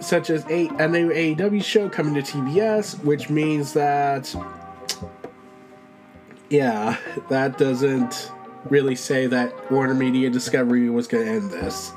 such 0.00 0.30
as 0.30 0.44
a, 0.46 0.68
a 0.78 0.88
new 0.88 1.10
AEW 1.10 1.62
show 1.62 1.88
coming 1.88 2.14
to 2.14 2.22
TBS, 2.22 3.02
which 3.04 3.28
means 3.28 3.72
that, 3.72 4.34
yeah, 6.50 6.96
that 7.28 7.58
doesn't 7.58 8.32
really 8.70 8.94
say 8.94 9.26
that 9.26 9.70
Warner 9.70 9.94
Media 9.94 10.30
Discovery 10.30 10.88
was 10.90 11.06
going 11.06 11.26
to 11.26 11.32
end 11.32 11.50
this. 11.50 11.92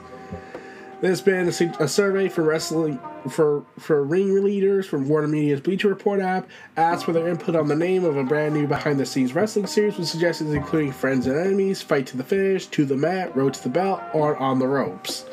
There's 1.02 1.22
been 1.22 1.48
a, 1.48 1.84
a, 1.84 1.88
survey 1.88 2.30
for 2.30 2.44
wrestling 2.44 3.00
for 3.28 3.66
for 3.80 4.04
ring 4.04 4.44
leaders 4.44 4.86
from 4.86 5.08
Warner 5.08 5.28
Media's 5.28 5.60
Bleacher 5.60 5.88
Report 5.88 6.20
app 6.20 6.48
asked 6.78 7.06
for 7.06 7.12
their 7.12 7.28
input 7.28 7.56
on 7.56 7.68
the 7.68 7.76
name 7.76 8.04
of 8.04 8.18
a 8.18 8.24
brand 8.24 8.54
new 8.54 8.68
behind 8.68 9.00
the 9.00 9.06
scenes 9.06 9.34
wrestling 9.34 9.66
series 9.66 9.98
with 9.98 10.08
suggestions 10.08 10.54
including 10.54 10.92
Friends 10.92 11.26
and 11.26 11.36
Enemies, 11.36 11.82
Fight 11.82 12.06
to 12.08 12.18
the 12.18 12.24
Finish, 12.24 12.68
To 12.68 12.86
the 12.86 12.96
Mat, 12.96 13.36
Road 13.36 13.56
to 13.56 13.64
the 13.64 13.70
Belt, 13.70 14.00
or 14.14 14.38
On 14.38 14.60
the 14.60 14.68
Ropes. 14.68 15.26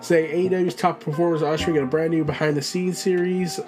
Say 0.00 0.48
AEW's 0.48 0.74
top 0.74 1.00
performers 1.00 1.42
are 1.42 1.52
ushering 1.52 1.76
in 1.76 1.82
a 1.82 1.86
brand 1.86 2.10
new 2.10 2.24
behind 2.24 2.56
the 2.56 2.62
scenes 2.62 2.98
series 2.98 3.60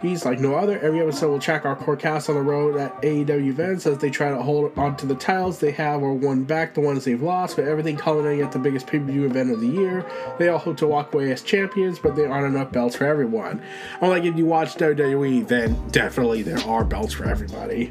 He's 0.00 0.24
like 0.24 0.38
no 0.38 0.54
other. 0.54 0.78
Every 0.78 1.00
episode 1.00 1.28
will 1.28 1.40
track 1.40 1.64
our 1.64 1.74
core 1.74 1.96
cast 1.96 2.28
on 2.28 2.36
the 2.36 2.42
road 2.42 2.76
at 2.76 3.02
AEW 3.02 3.48
events 3.48 3.84
as 3.84 3.98
they 3.98 4.10
try 4.10 4.30
to 4.30 4.40
hold 4.40 4.76
onto 4.78 5.08
the 5.08 5.16
titles 5.16 5.58
they 5.58 5.72
have 5.72 6.02
or 6.02 6.14
won 6.14 6.44
back 6.44 6.74
the 6.74 6.80
ones 6.80 7.04
they've 7.04 7.20
lost, 7.20 7.56
but 7.56 7.64
everything 7.64 7.96
culminating 7.96 8.44
at 8.44 8.52
the 8.52 8.60
biggest 8.60 8.86
pay 8.86 9.00
per 9.00 9.04
view 9.04 9.26
event 9.26 9.50
of 9.50 9.60
the 9.60 9.66
year. 9.66 10.06
They 10.38 10.48
all 10.48 10.58
hope 10.58 10.76
to 10.78 10.86
walk 10.86 11.12
away 11.12 11.32
as 11.32 11.42
champions, 11.42 11.98
but 11.98 12.14
there 12.14 12.30
aren't 12.30 12.54
enough 12.54 12.70
belts 12.70 12.94
for 12.94 13.06
everyone. 13.06 13.60
Unlike 14.00 14.24
if 14.24 14.36
you 14.36 14.46
watch 14.46 14.76
WWE, 14.76 15.48
then 15.48 15.88
definitely 15.88 16.42
there 16.42 16.60
are 16.60 16.84
belts 16.84 17.14
for 17.14 17.28
everybody. 17.28 17.90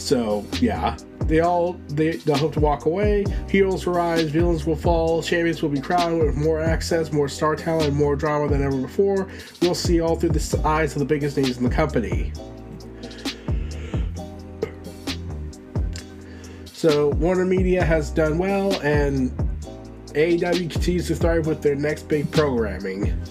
So, 0.00 0.44
yeah. 0.60 0.96
They 1.26 1.40
all 1.40 1.74
they, 1.90 2.16
they 2.16 2.36
hope 2.36 2.54
to 2.54 2.60
walk 2.60 2.86
away. 2.86 3.24
Heroes 3.48 3.86
will 3.86 3.94
rise, 3.94 4.30
villains 4.30 4.66
will 4.66 4.74
fall, 4.74 5.22
champions 5.22 5.62
will 5.62 5.68
be 5.68 5.80
crowned 5.80 6.18
with 6.18 6.34
more 6.34 6.60
access, 6.60 7.12
more 7.12 7.28
star 7.28 7.54
talent, 7.54 7.94
more 7.94 8.16
drama 8.16 8.48
than 8.48 8.62
ever 8.62 8.76
before. 8.76 9.28
We'll 9.62 9.76
see 9.76 10.00
all 10.00 10.16
through 10.16 10.30
the 10.30 10.62
eyes 10.64 10.94
of 10.94 10.98
the 10.98 11.04
biggest 11.04 11.36
names 11.36 11.58
in 11.58 11.62
the 11.62 11.70
company. 11.70 12.32
So 16.64 17.10
Warner 17.10 17.44
Media 17.44 17.84
has 17.84 18.10
done 18.10 18.38
well, 18.38 18.80
and 18.80 19.30
AEW 20.14 20.70
continues 20.70 21.06
to 21.08 21.14
thrive 21.14 21.46
with 21.46 21.62
their 21.62 21.76
next 21.76 22.08
big 22.08 22.28
programming. 22.32 23.22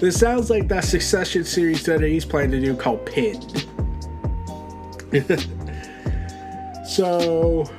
This 0.00 0.18
sounds 0.18 0.50
like 0.50 0.66
that 0.68 0.84
Succession 0.84 1.44
series 1.44 1.84
that 1.84 2.00
he's 2.00 2.24
planning 2.24 2.50
to 2.50 2.60
do 2.60 2.74
called 2.74 3.06
Pinned. 3.06 3.66
So, 6.96 7.70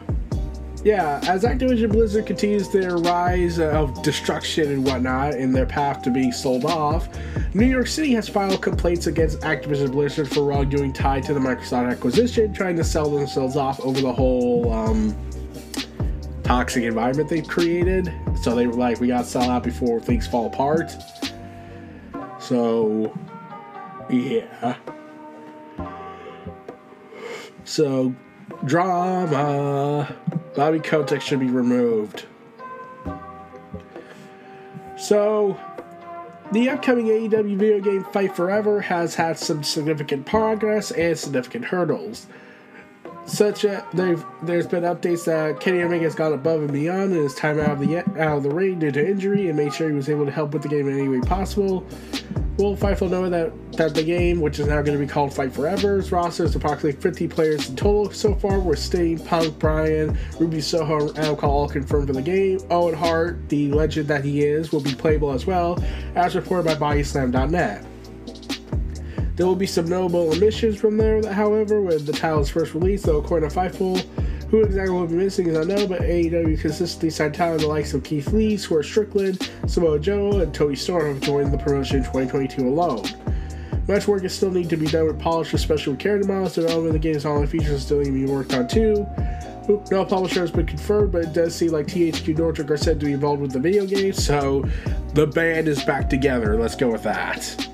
yeah, 0.84 1.20
as 1.24 1.42
Activision 1.42 1.92
Blizzard 1.92 2.28
continues 2.28 2.70
their 2.70 2.98
rise 2.98 3.58
of 3.58 4.04
destruction 4.04 4.72
and 4.72 4.86
whatnot 4.86 5.34
in 5.34 5.52
their 5.52 5.66
path 5.66 6.04
to 6.04 6.12
being 6.12 6.32
sold 6.32 6.66
off, 6.66 7.10
New 7.56 7.66
York 7.66 7.88
City 7.88 8.14
has 8.14 8.30
filed 8.30 8.62
complaints 8.62 9.08
against 9.08 9.40
Activision 9.40 9.92
Blizzard 9.92 10.30
for 10.30 10.44
wrongdoing 10.44 10.94
tied 10.94 11.24
to 11.24 11.34
the 11.34 11.40
Microsoft 11.40 11.90
acquisition, 11.90 12.54
trying 12.54 12.76
to 12.76 12.84
sell 12.84 13.10
themselves 13.10 13.56
off 13.56 13.80
over 13.80 14.00
the 14.00 14.14
whole 14.14 14.72
um, 14.72 15.18
toxic 16.44 16.84
environment 16.84 17.28
they've 17.28 17.48
created. 17.48 18.14
So 18.44 18.54
they 18.54 18.68
were 18.68 18.74
like, 18.74 19.00
we 19.00 19.08
got 19.08 19.24
to 19.24 19.26
sell 19.28 19.50
out 19.50 19.64
before 19.64 20.00
things 20.00 20.28
fall 20.28 20.46
apart. 20.46 20.96
So, 22.40 23.18
yeah. 24.12 24.78
So 27.64 28.16
Drama. 28.66 30.14
Bobby 30.56 30.80
Kotick 30.80 31.22
should 31.22 31.40
be 31.40 31.50
removed. 31.50 32.26
So, 34.98 35.58
the 36.52 36.70
upcoming 36.70 37.08
AEW 37.08 37.58
video 37.58 37.80
game 37.80 38.04
Fight 38.06 38.36
Forever 38.36 38.82
has 38.82 39.16
had 39.16 39.38
some 39.38 39.64
significant 39.64 40.26
progress 40.26 40.92
and 40.92 41.18
significant 41.18 41.66
hurdles. 41.66 42.28
Such 43.26 43.66
a 43.66 43.86
there's 43.94 44.68
been 44.68 44.84
updates 44.84 45.26
that 45.26 45.60
Kenny 45.60 45.82
Omega 45.82 46.06
has 46.06 46.16
gone 46.16 46.32
above 46.32 46.62
and 46.62 46.72
beyond 46.72 47.12
in 47.12 47.24
his 47.24 47.36
time 47.36 47.60
out 47.60 47.72
of 47.72 47.80
the 47.80 47.98
out 47.98 48.38
of 48.38 48.44
the 48.44 48.50
ring 48.50 48.80
due 48.80 48.92
to 48.92 49.06
injury 49.06 49.50
and 49.50 49.58
made 49.58 49.74
sure 49.74 49.90
he 49.90 49.96
was 49.96 50.08
able 50.08 50.26
to 50.26 50.32
help 50.32 50.54
with 50.54 50.64
the 50.64 50.70
game 50.70 50.88
in 50.88 50.98
any 50.98 51.10
way 51.10 51.20
possible. 51.20 51.86
Well, 52.58 52.76
Fightful 52.76 53.12
know 53.12 53.30
that, 53.30 53.54
that 53.74 53.94
the 53.94 54.04
game, 54.04 54.42
which 54.42 54.58
is 54.58 54.66
now 54.66 54.82
going 54.82 54.98
to 54.98 55.06
be 55.06 55.06
called 55.06 55.32
Fight 55.32 55.54
Forever's 55.54 56.12
roster 56.12 56.44
is 56.44 56.56
approximately 56.56 57.00
50 57.00 57.28
players 57.28 57.70
in 57.70 57.76
total 57.76 58.10
so 58.10 58.34
far, 58.34 58.60
with 58.60 58.80
Sting, 58.80 59.20
Punk, 59.20 59.60
Bryan, 59.60 60.18
Ruby 60.40 60.60
Soho, 60.60 61.14
and 61.14 61.38
Cole 61.38 61.52
all 61.52 61.70
confirmed 61.70 62.08
for 62.08 62.14
the 62.14 62.22
game. 62.22 62.60
Owen 62.72 62.96
Hart, 62.96 63.48
the 63.50 63.72
legend 63.72 64.08
that 64.08 64.26
he 64.26 64.44
is, 64.44 64.72
will 64.72 64.82
be 64.82 64.96
playable 64.96 65.32
as 65.32 65.46
well, 65.46 65.78
as 66.16 66.36
reported 66.36 66.66
by 66.66 66.96
BodySlam.net. 66.96 67.86
There 69.36 69.46
will 69.46 69.56
be 69.56 69.68
some 69.68 69.88
notable 69.88 70.34
omissions 70.34 70.80
from 70.80 70.98
there, 70.98 71.22
however, 71.32 71.84
when 71.84 72.04
the 72.06 72.12
title 72.12 72.40
is 72.40 72.50
first 72.50 72.74
released, 72.74 73.06
though 73.06 73.18
according 73.18 73.50
to 73.50 73.56
Fightful, 73.56 74.04
who 74.50 74.64
exactly 74.64 74.94
will 74.94 75.08
be 75.08 75.16
missing 75.16 75.48
is 75.48 75.58
unknown, 75.58 75.88
but 75.88 76.02
AEW 76.02 76.60
consistently 76.60 77.10
signed 77.10 77.36
talent 77.36 77.62
the 77.62 77.68
likes 77.68 77.94
of 77.94 78.04
Keith 78.04 78.32
Lee, 78.32 78.58
Swerve 78.58 78.86
Strickland, 78.86 79.50
Samoa 79.68 80.00
Joe, 80.00 80.40
and 80.40 80.54
Toni 80.54 80.76
Storm 80.76 81.14
have 81.14 81.22
joined 81.22 81.54
the 81.54 81.58
promotion 81.58 81.98
in 81.98 82.04
2022 82.04 82.68
alone. 82.68 83.04
Much 83.88 84.08
work 84.08 84.24
is 84.24 84.34
still 84.34 84.52
need 84.52 84.70
to 84.70 84.78
be 84.78 84.88
done 84.88 85.06
with 85.06 85.20
polish, 85.20 85.54
especially 85.54 85.92
with 85.94 86.00
character 86.00 86.28
models. 86.28 86.56
Development 86.56 86.88
of 86.88 86.94
the 86.94 87.00
game's 87.00 87.26
online 87.26 87.48
features 87.48 87.86
still 87.86 88.00
need 88.00 88.06
to 88.06 88.12
be 88.12 88.26
worked 88.26 88.54
on 88.54 88.68
too. 88.68 89.06
No 89.92 90.06
publisher 90.06 90.42
has 90.42 90.52
been 90.52 90.66
confirmed, 90.66 91.12
but 91.12 91.24
it 91.24 91.34
does 91.34 91.54
seem 91.54 91.72
like 91.72 91.88
THQ 91.88 92.38
Nordic 92.38 92.72
are 92.72 92.78
said 92.78 93.00
to 93.02 93.06
be 93.06 93.14
involved 93.14 93.42
with 93.42 93.52
the 93.52 93.60
video 93.60 93.86
game, 93.86 94.14
so 94.14 94.64
the 95.14 95.28
band 95.28 95.68
is 95.68 95.84
back 95.84 96.10
together. 96.10 96.58
Let's 96.58 96.76
go 96.76 96.90
with 96.90 97.04
that. 97.04 97.68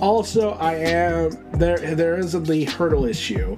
Also, 0.00 0.52
I 0.52 0.74
am 0.74 1.30
there. 1.52 1.76
There 1.78 2.18
is 2.18 2.32
the 2.32 2.64
hurdle 2.64 3.04
issue. 3.04 3.56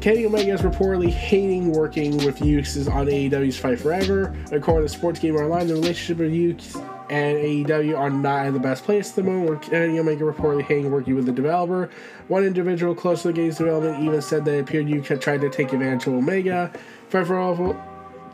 Kenny 0.00 0.24
Omega 0.24 0.52
is 0.54 0.62
reportedly 0.62 1.10
hating 1.10 1.72
working 1.72 2.16
with 2.24 2.38
Yuke's 2.38 2.88
on 2.88 3.06
AEW's 3.06 3.58
Fight 3.58 3.78
Forever. 3.78 4.34
According 4.50 4.88
to 4.88 4.88
Sports 4.88 5.20
Gamer 5.20 5.44
Online, 5.44 5.66
the 5.66 5.74
relationship 5.74 6.18
with 6.18 6.32
Yuke's 6.32 6.74
and 7.10 7.36
AEW 7.36 7.98
are 7.98 8.08
not 8.08 8.46
in 8.46 8.54
the 8.54 8.60
best 8.60 8.84
place 8.84 9.10
at 9.10 9.16
the 9.16 9.22
moment, 9.22 9.50
with 9.50 9.60
Kenny 9.60 9.98
Omega 9.98 10.24
reportedly 10.24 10.62
hating 10.62 10.90
working 10.90 11.16
with 11.16 11.26
the 11.26 11.32
developer. 11.32 11.90
One 12.28 12.44
individual 12.44 12.94
close 12.94 13.22
to 13.22 13.28
the 13.28 13.34
game's 13.34 13.58
development 13.58 14.02
even 14.02 14.22
said 14.22 14.46
that 14.46 14.54
it 14.54 14.60
appeared 14.60 14.86
Yuke 14.86 15.06
had 15.06 15.20
tried 15.20 15.42
to 15.42 15.50
take 15.50 15.74
advantage 15.74 16.06
of 16.06 16.14
Omega. 16.14 16.72
Fight 17.10 17.26
Forever 17.26 17.74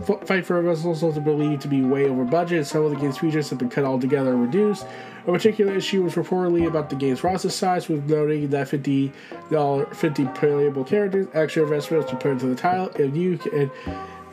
Fight 0.05 0.45
Forever 0.45 0.71
is 0.71 0.85
also 0.85 1.11
believed 1.21 1.63
to 1.63 1.69
be 1.69 1.83
way 1.83 2.07
over 2.07 2.25
budget. 2.25 2.67
Some 2.67 2.85
of 2.85 2.91
the 2.91 2.97
game's 2.97 3.17
features 3.19 3.49
have 3.51 3.59
been 3.59 3.71
cut 3.71 3.85
altogether 3.85 4.33
or 4.33 4.37
reduced. 4.37 4.87
A 5.27 5.33
particular 5.33 5.73
issue 5.75 6.03
was 6.03 6.15
reportedly 6.15 6.67
about 6.67 6.91
the 6.91 6.97
game's 6.97 7.25
roster 7.25 7.49
size, 7.49 7.89
with 7.89 8.09
noting 8.09 8.49
that 8.51 8.69
$50, 8.69 9.97
50 9.97 10.25
playable 10.35 10.85
characters, 10.85 11.27
extra 11.33 11.63
investments 11.63 12.11
to 12.11 12.17
put 12.17 12.33
into 12.33 12.47
the 12.47 12.55
title, 12.55 12.91
and 13.03 13.17
you 13.17 13.39
and 13.53 13.71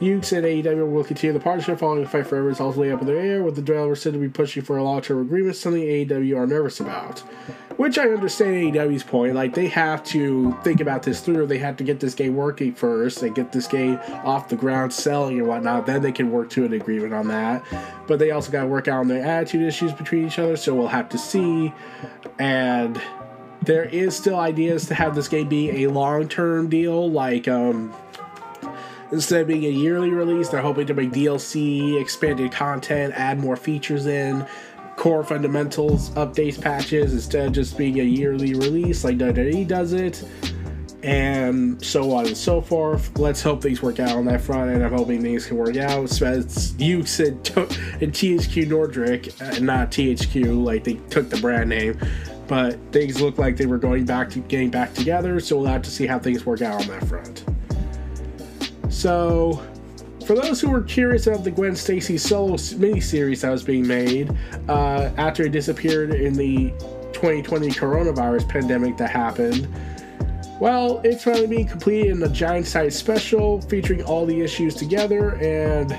Yuke's 0.04 0.34
and 0.34 0.46
AEW 0.46 0.92
will 0.92 1.04
continue 1.04 1.34
the 1.34 1.40
partnership 1.40 1.80
following 1.80 2.04
the 2.04 2.10
Fight 2.10 2.28
Forever 2.28 2.50
is 2.50 2.60
ultimately 2.60 2.92
up 2.92 3.02
in 3.02 3.08
the 3.08 3.18
air, 3.18 3.42
with 3.42 3.56
the 3.56 3.62
developer 3.62 3.96
said 3.96 4.14
to 4.14 4.20
be 4.20 4.28
pushing 4.28 4.62
for 4.62 4.78
a 4.78 4.84
long-term 4.84 5.22
agreement, 5.22 5.56
something 5.56 5.82
AEW 5.82 6.38
are 6.38 6.46
nervous 6.46 6.80
about. 6.80 7.20
Which 7.78 7.98
I 7.98 8.10
understand 8.10 8.76
AEW's 8.76 9.04
point. 9.04 9.34
Like, 9.34 9.56
they 9.56 9.68
have 9.70 10.04
to 10.06 10.56
think 10.64 10.82
about 10.82 11.04
this 11.04 11.22
through. 11.22 11.48
They 11.48 11.58
have 11.58 11.78
to 11.78 11.84
get 11.84 12.00
this 12.00 12.14
game 12.14 12.36
working 12.36 12.74
first 12.74 13.24
and 13.24 13.34
get 13.34 13.52
this 13.52 13.66
game 13.66 14.00
off 14.24 14.50
the 14.50 14.56
ground, 14.56 14.94
selling 14.94 15.40
and 15.40 15.48
whatnot. 15.48 15.86
Then 15.86 16.02
they 16.02 16.12
can 16.12 16.32
work 16.32 16.50
to 16.52 16.66
an 16.66 16.74
agreement 16.74 17.14
on 17.14 17.28
that. 17.30 17.64
But 18.06 18.20
they 18.20 18.32
also 18.32 18.52
got 18.52 18.62
to 18.62 18.68
work 18.68 18.88
out 18.88 19.00
on 19.00 19.08
their 19.08 19.24
attitude 19.24 19.64
issues 19.64 19.94
between 19.94 20.28
each 20.28 20.38
other, 20.38 20.58
so 20.58 20.76
we'll 20.76 20.88
have 20.88 21.10
to 21.10 21.18
see. 21.18 21.74
And 22.38 23.02
there 23.64 23.86
is 23.86 24.16
still 24.16 24.40
ideas 24.40 24.86
to 24.88 24.96
have 24.96 25.16
this 25.16 25.28
game 25.28 25.48
be 25.48 25.84
a 25.84 25.90
long-term 25.90 26.70
deal, 26.70 27.10
like, 27.10 27.48
um, 27.48 27.94
Instead 29.14 29.42
of 29.42 29.48
being 29.48 29.66
a 29.66 29.70
yearly 29.70 30.10
release, 30.10 30.50
they're 30.50 30.60
hoping 30.60 30.88
to 30.88 30.94
make 30.96 31.12
DLC, 31.12 32.02
expanded 32.02 32.52
content, 32.52 33.14
add 33.16 33.38
more 33.38 33.56
features 33.56 34.08
in, 34.08 34.44
core 34.96 35.24
fundamentals, 35.24 36.10
updates, 36.12 36.60
patches, 36.60 37.14
instead 37.14 37.46
of 37.46 37.54
just 37.54 37.78
being 37.78 38.00
a 38.00 38.04
yearly 38.04 38.56
release 38.56 39.04
like 39.04 39.20
WWE 39.20 39.68
does 39.68 39.94
it, 39.94 40.24
and 41.04 41.80
so 41.86 42.12
on 42.12 42.26
and 42.26 42.36
so 42.36 42.60
forth. 42.60 43.16
Let's 43.20 43.40
hope 43.40 43.62
things 43.62 43.84
work 43.84 44.00
out 44.00 44.18
on 44.18 44.26
that 44.26 44.42
front, 44.42 44.72
and 44.72 44.84
I'm 44.84 44.92
hoping 44.92 45.22
things 45.22 45.46
can 45.46 45.58
work 45.58 45.78
out. 45.78 46.22
As 46.24 46.74
you 46.80 47.06
said, 47.06 47.34
in 48.02 48.12
THQ 48.12 48.68
Nordic, 48.68 49.40
uh, 49.40 49.60
not 49.60 49.92
THQ, 49.92 50.64
like 50.66 50.86
they 50.86 50.96
took 51.12 51.30
the 51.30 51.38
brand 51.38 51.70
name, 51.70 52.00
but 52.48 52.80
things 52.92 53.22
look 53.22 53.38
like 53.38 53.58
they 53.58 53.68
were 53.68 53.78
going 53.78 54.06
back 54.06 54.32
to 54.32 54.40
getting 54.40 54.72
back 54.72 54.96
together, 54.96 55.40
so 55.40 55.58
we'll 55.58 55.68
have 55.68 55.84
to 55.84 55.92
see 55.92 56.08
how 56.08 56.18
things 56.18 56.48
work 56.48 56.64
out 56.64 56.82
on 56.82 56.88
that 56.88 57.08
front. 57.08 57.46
So, 58.94 59.62
for 60.26 60.36
those 60.36 60.62
who 60.62 60.70
were 60.70 60.84
curious 60.84 61.28
about 61.28 61.44
the 61.44 61.52
Gwen 61.52 61.76
Stacy 61.76 62.18
solo 62.18 62.54
miniseries 62.54 63.42
that 63.42 63.50
was 63.50 63.64
being 63.64 63.86
made 63.86 64.32
uh, 64.70 65.12
after 65.18 65.44
it 65.44 65.52
disappeared 65.52 66.14
in 66.14 66.34
the 66.34 66.70
2020 67.12 67.70
coronavirus 67.70 68.48
pandemic 68.48 68.96
that 68.98 69.10
happened, 69.10 69.68
well, 70.62 71.02
it's 71.04 71.24
finally 71.24 71.48
being 71.48 71.68
completed 71.68 72.12
in 72.12 72.24
a 72.24 72.30
giant 72.30 72.68
size 72.68 72.96
special 72.98 73.60
featuring 73.62 74.04
all 74.04 74.26
the 74.26 74.40
issues 74.40 74.76
together 74.76 75.36
and 75.38 75.90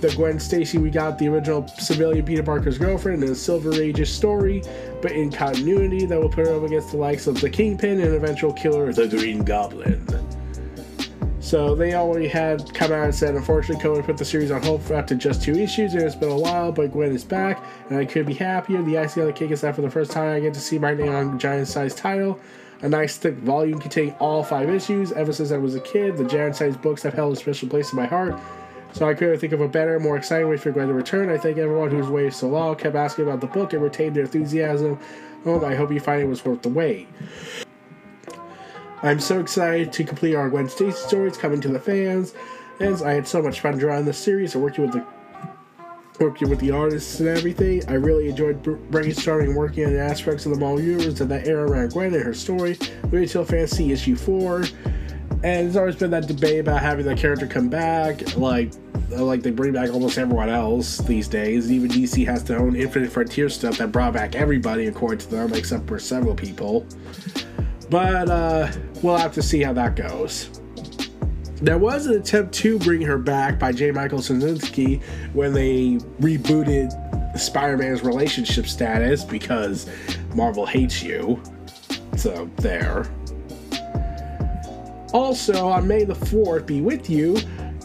the 0.00 0.14
Gwen 0.16 0.38
Stacy 0.38 0.78
we 0.78 0.90
got 0.90 1.18
the 1.18 1.28
original 1.28 1.66
civilian 1.68 2.24
Peter 2.24 2.42
Parker's 2.42 2.78
girlfriend 2.78 3.24
and 3.24 3.36
Silver 3.36 3.74
Ages 3.74 4.10
story, 4.10 4.62
but 5.02 5.12
in 5.12 5.30
continuity 5.30 6.06
that 6.06 6.18
will 6.18 6.28
put 6.28 6.46
her 6.46 6.56
up 6.56 6.62
against 6.62 6.92
the 6.92 6.96
likes 6.96 7.26
of 7.26 7.40
the 7.40 7.50
Kingpin 7.50 8.00
and 8.00 8.14
eventual 8.14 8.52
killer, 8.52 8.92
the 8.92 9.08
Green 9.08 9.44
Goblin. 9.44 10.21
So 11.52 11.74
they 11.74 11.92
already 11.92 12.28
had 12.28 12.72
come 12.72 12.92
out 12.92 13.04
and 13.04 13.14
said, 13.14 13.34
unfortunately, 13.34 13.84
COVID 13.84 14.06
put 14.06 14.16
the 14.16 14.24
series 14.24 14.50
on 14.50 14.62
hold 14.62 14.90
after 14.90 15.14
just 15.14 15.42
two 15.42 15.52
issues, 15.52 15.92
and 15.92 16.02
it's 16.02 16.14
been 16.14 16.30
a 16.30 16.38
while, 16.38 16.72
but 16.72 16.92
Gwen 16.92 17.12
is 17.12 17.24
back, 17.24 17.62
and 17.90 17.98
I 17.98 18.06
could 18.06 18.24
be 18.24 18.32
happier. 18.32 18.82
The 18.82 18.96
icing 18.96 19.20
on 19.20 19.26
the 19.26 19.34
cake 19.34 19.50
is 19.50 19.60
that 19.60 19.74
for 19.76 19.82
the 19.82 19.90
first 19.90 20.12
time 20.12 20.34
I 20.34 20.40
get 20.40 20.54
to 20.54 20.60
see 20.60 20.78
my 20.78 20.94
name 20.94 21.14
on 21.14 21.38
giant 21.38 21.68
sized 21.68 21.98
title. 21.98 22.40
A 22.80 22.88
nice 22.88 23.18
thick 23.18 23.34
volume 23.34 23.80
containing 23.80 24.14
all 24.14 24.42
five 24.42 24.70
issues. 24.70 25.12
Ever 25.12 25.30
since 25.30 25.52
I 25.52 25.58
was 25.58 25.74
a 25.74 25.80
kid, 25.80 26.16
the 26.16 26.24
giant 26.24 26.56
sized 26.56 26.80
books 26.80 27.02
have 27.02 27.12
held 27.12 27.34
a 27.34 27.36
special 27.36 27.68
place 27.68 27.92
in 27.92 27.96
my 27.96 28.06
heart. 28.06 28.34
So 28.94 29.06
I 29.06 29.12
couldn't 29.12 29.38
think 29.38 29.52
of 29.52 29.60
a 29.60 29.68
better, 29.68 30.00
more 30.00 30.16
exciting 30.16 30.48
way 30.48 30.56
for 30.56 30.70
Gwen 30.70 30.88
to 30.88 30.94
return. 30.94 31.28
I 31.28 31.36
thank 31.36 31.58
everyone 31.58 31.90
who's 31.90 32.08
waited 32.08 32.32
so 32.32 32.48
long, 32.48 32.76
kept 32.76 32.96
asking 32.96 33.26
about 33.26 33.42
the 33.42 33.46
book, 33.46 33.74
and 33.74 33.82
retained 33.82 34.16
their 34.16 34.24
enthusiasm. 34.24 34.98
Oh, 35.44 35.62
I 35.62 35.74
hope 35.74 35.92
you 35.92 36.00
find 36.00 36.22
it 36.22 36.28
was 36.28 36.42
worth 36.46 36.62
the 36.62 36.70
wait. 36.70 37.08
I'm 39.02 39.18
so 39.18 39.40
excited 39.40 39.92
to 39.94 40.04
complete 40.04 40.36
our 40.36 40.48
Gwen 40.48 40.68
Stacy 40.68 40.96
stories 40.96 41.36
coming 41.36 41.60
to 41.62 41.68
the 41.68 41.80
fans, 41.80 42.34
as 42.78 43.02
I 43.02 43.14
had 43.14 43.26
so 43.26 43.42
much 43.42 43.60
fun 43.60 43.76
drawing 43.76 44.04
this 44.04 44.16
series 44.16 44.54
and 44.54 44.62
working 44.62 44.84
with 44.84 44.94
the 44.94 45.04
working 46.20 46.48
with 46.48 46.60
the 46.60 46.70
artists 46.70 47.18
and 47.18 47.28
everything. 47.28 47.82
I 47.88 47.94
really 47.94 48.28
enjoyed 48.28 48.62
brainstorming 48.62 49.46
and 49.46 49.56
working 49.56 49.86
on 49.86 49.92
the 49.94 50.00
aspects 50.00 50.46
of 50.46 50.52
the 50.52 50.58
Marvel 50.58 50.80
universe 50.80 51.20
of 51.20 51.28
that 51.30 51.48
era 51.48 51.68
around 51.68 51.92
Gwen 51.92 52.14
and 52.14 52.22
her 52.22 52.32
story. 52.32 52.78
Wait 53.10 53.22
until 53.22 53.44
Fantasy 53.44 53.90
issue 53.90 54.14
four, 54.14 54.62
and 55.42 55.42
there's 55.42 55.76
always 55.76 55.96
been 55.96 56.12
that 56.12 56.28
debate 56.28 56.60
about 56.60 56.80
having 56.80 57.04
the 57.04 57.16
character 57.16 57.48
come 57.48 57.68
back, 57.68 58.36
like 58.36 58.72
like 59.08 59.42
they 59.42 59.50
bring 59.50 59.72
back 59.72 59.90
almost 59.90 60.16
everyone 60.16 60.48
else 60.48 60.98
these 60.98 61.26
days. 61.26 61.72
Even 61.72 61.90
DC 61.90 62.24
has 62.24 62.44
their 62.44 62.60
own 62.60 62.76
Infinite 62.76 63.10
Frontier 63.10 63.48
stuff 63.48 63.78
that 63.78 63.90
brought 63.90 64.12
back 64.12 64.36
everybody 64.36 64.86
according 64.86 65.18
to 65.18 65.28
them, 65.28 65.52
except 65.54 65.88
for 65.88 65.98
several 65.98 66.36
people. 66.36 66.86
But 67.90 68.30
uh, 68.30 68.72
we'll 69.02 69.16
have 69.16 69.32
to 69.34 69.42
see 69.42 69.62
how 69.62 69.72
that 69.74 69.96
goes. 69.96 70.50
There 71.56 71.78
was 71.78 72.06
an 72.06 72.14
attempt 72.14 72.54
to 72.54 72.78
bring 72.80 73.02
her 73.02 73.18
back 73.18 73.58
by 73.58 73.70
J. 73.72 73.92
Michael 73.92 74.18
Straczynski 74.18 75.02
when 75.32 75.52
they 75.52 75.98
rebooted 76.20 77.38
Spider 77.38 77.76
Man's 77.76 78.02
relationship 78.02 78.66
status 78.66 79.22
because 79.24 79.88
Marvel 80.34 80.66
hates 80.66 81.02
you. 81.02 81.40
So, 82.16 82.50
there. 82.56 83.06
Also, 85.12 85.68
on 85.68 85.86
May 85.86 86.04
the 86.04 86.14
4th, 86.14 86.66
be 86.66 86.80
with 86.80 87.08
you, 87.08 87.36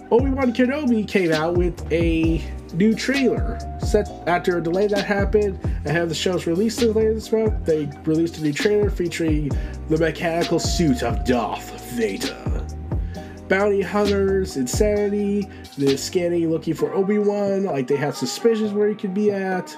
Obi 0.09 0.29
Wan 0.29 0.53
Kenobi 0.53 1.07
came 1.07 1.31
out 1.31 1.55
with 1.55 1.79
a 1.91 2.43
new 2.73 2.93
trailer. 2.93 3.59
Set 3.79 4.09
after 4.27 4.57
a 4.57 4.63
delay 4.63 4.87
that 4.87 5.05
happened 5.05 5.59
ahead 5.85 6.03
of 6.03 6.09
the 6.09 6.15
show's 6.15 6.47
release 6.47 6.81
later 6.81 7.13
this 7.13 7.31
month, 7.31 7.65
they 7.65 7.89
released 8.05 8.37
a 8.37 8.41
new 8.41 8.53
trailer 8.53 8.89
featuring 8.89 9.49
the 9.89 9.97
mechanical 9.97 10.59
suit 10.59 11.03
of 11.03 11.25
Darth 11.25 11.79
Vader. 11.91 12.65
Bounty 13.47 13.81
hunters, 13.81 14.57
insanity, 14.57 15.47
the 15.77 15.97
scanning 15.97 16.49
looking 16.49 16.73
for 16.73 16.93
Obi 16.93 17.17
Wan, 17.17 17.63
like 17.63 17.87
they 17.87 17.95
have 17.95 18.17
suspicions 18.17 18.73
where 18.73 18.89
he 18.89 18.95
could 18.95 19.13
be 19.13 19.31
at. 19.31 19.75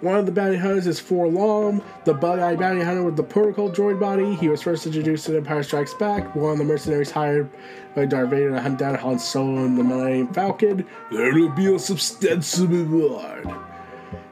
One 0.00 0.16
of 0.16 0.26
the 0.26 0.32
bounty 0.32 0.56
hunters 0.56 0.86
is 0.86 1.00
4-LOM, 1.00 1.82
the 2.04 2.14
bug-eyed 2.14 2.58
bounty 2.58 2.82
hunter 2.82 3.02
with 3.02 3.16
the 3.16 3.22
protocol 3.22 3.70
droid 3.70 3.98
body. 3.98 4.34
He 4.34 4.48
was 4.48 4.62
first 4.62 4.86
introduced 4.86 5.28
in 5.28 5.36
Empire 5.36 5.62
Strikes 5.62 5.94
Back, 5.94 6.34
one 6.34 6.52
of 6.52 6.58
the 6.58 6.64
mercenaries 6.64 7.10
hired 7.10 7.50
by 7.94 8.04
Darth 8.06 8.30
Vader 8.30 8.50
to 8.50 8.60
hunt 8.60 8.78
down 8.78 8.94
Han 8.96 9.18
Solo 9.18 9.64
and 9.64 9.78
the 9.78 9.84
Millennium 9.84 10.32
Falcon. 10.32 10.86
There 11.10 11.32
will 11.32 11.50
be 11.50 11.72
a 11.72 11.78
substantial 11.78 12.66
reward. 12.66 13.48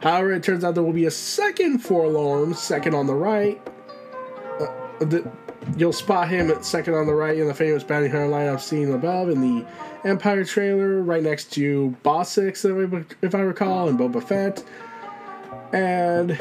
However, 0.02 0.32
it 0.32 0.42
turns 0.42 0.64
out 0.64 0.74
there 0.74 0.82
will 0.82 0.92
be 0.92 1.06
a 1.06 1.11
second 1.11 1.80
4-LOM, 1.80 2.54
second 2.54 2.94
on 2.94 3.06
the 3.06 3.14
right. 3.14 3.61
Uh, 4.61 5.04
the, 5.04 5.30
you'll 5.76 5.92
spot 5.92 6.28
him 6.28 6.50
at 6.50 6.64
second 6.64 6.94
on 6.94 7.06
the 7.06 7.14
right 7.14 7.38
in 7.38 7.46
the 7.46 7.54
famous 7.54 7.85
bounty 7.85 8.08
hunter 8.08 8.26
lineup 8.26 8.61
seen 8.61 8.92
above 8.92 9.28
in 9.28 9.40
the 9.40 9.66
Empire 10.04 10.44
trailer, 10.44 11.00
right 11.02 11.22
next 11.22 11.52
to 11.52 11.94
Bossk, 12.04 13.12
if 13.22 13.35
I 13.35 13.40
recall, 13.40 13.88
and 13.88 13.98
Boba 13.98 14.22
Fett. 14.22 14.64
And 15.72 16.38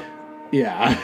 yeah. 0.51 0.99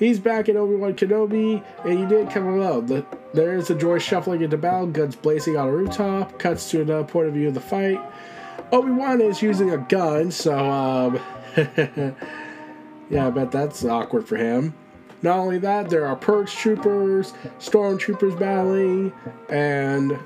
He's 0.00 0.18
back 0.18 0.48
in 0.48 0.56
Obi 0.56 0.76
Wan 0.76 0.94
Kenobi, 0.94 1.62
and 1.84 1.98
he 1.98 2.06
didn't 2.06 2.30
come 2.30 2.46
alone. 2.46 2.86
The, 2.86 3.04
there 3.34 3.54
is 3.54 3.68
a 3.68 3.74
droid 3.74 4.00
shuffling 4.00 4.40
into 4.40 4.56
battle, 4.56 4.86
guns 4.86 5.14
blazing 5.14 5.58
on 5.58 5.68
a 5.68 5.72
rooftop. 5.72 6.38
Cuts 6.38 6.70
to 6.70 6.80
another 6.80 7.04
point 7.04 7.28
of 7.28 7.34
view 7.34 7.48
of 7.48 7.54
the 7.54 7.60
fight. 7.60 8.00
Obi 8.72 8.92
Wan 8.92 9.20
is 9.20 9.42
using 9.42 9.70
a 9.72 9.76
gun, 9.76 10.30
so 10.30 10.56
um, 10.56 11.20
yeah, 13.10 13.26
I 13.26 13.30
bet 13.30 13.50
that's 13.50 13.84
awkward 13.84 14.26
for 14.26 14.36
him. 14.36 14.72
Not 15.22 15.38
only 15.38 15.58
that, 15.58 15.90
there 15.90 16.06
are 16.06 16.16
Purge 16.16 16.50
troopers, 16.54 17.34
stormtroopers 17.58 18.38
battling, 18.38 19.12
and 19.50 20.18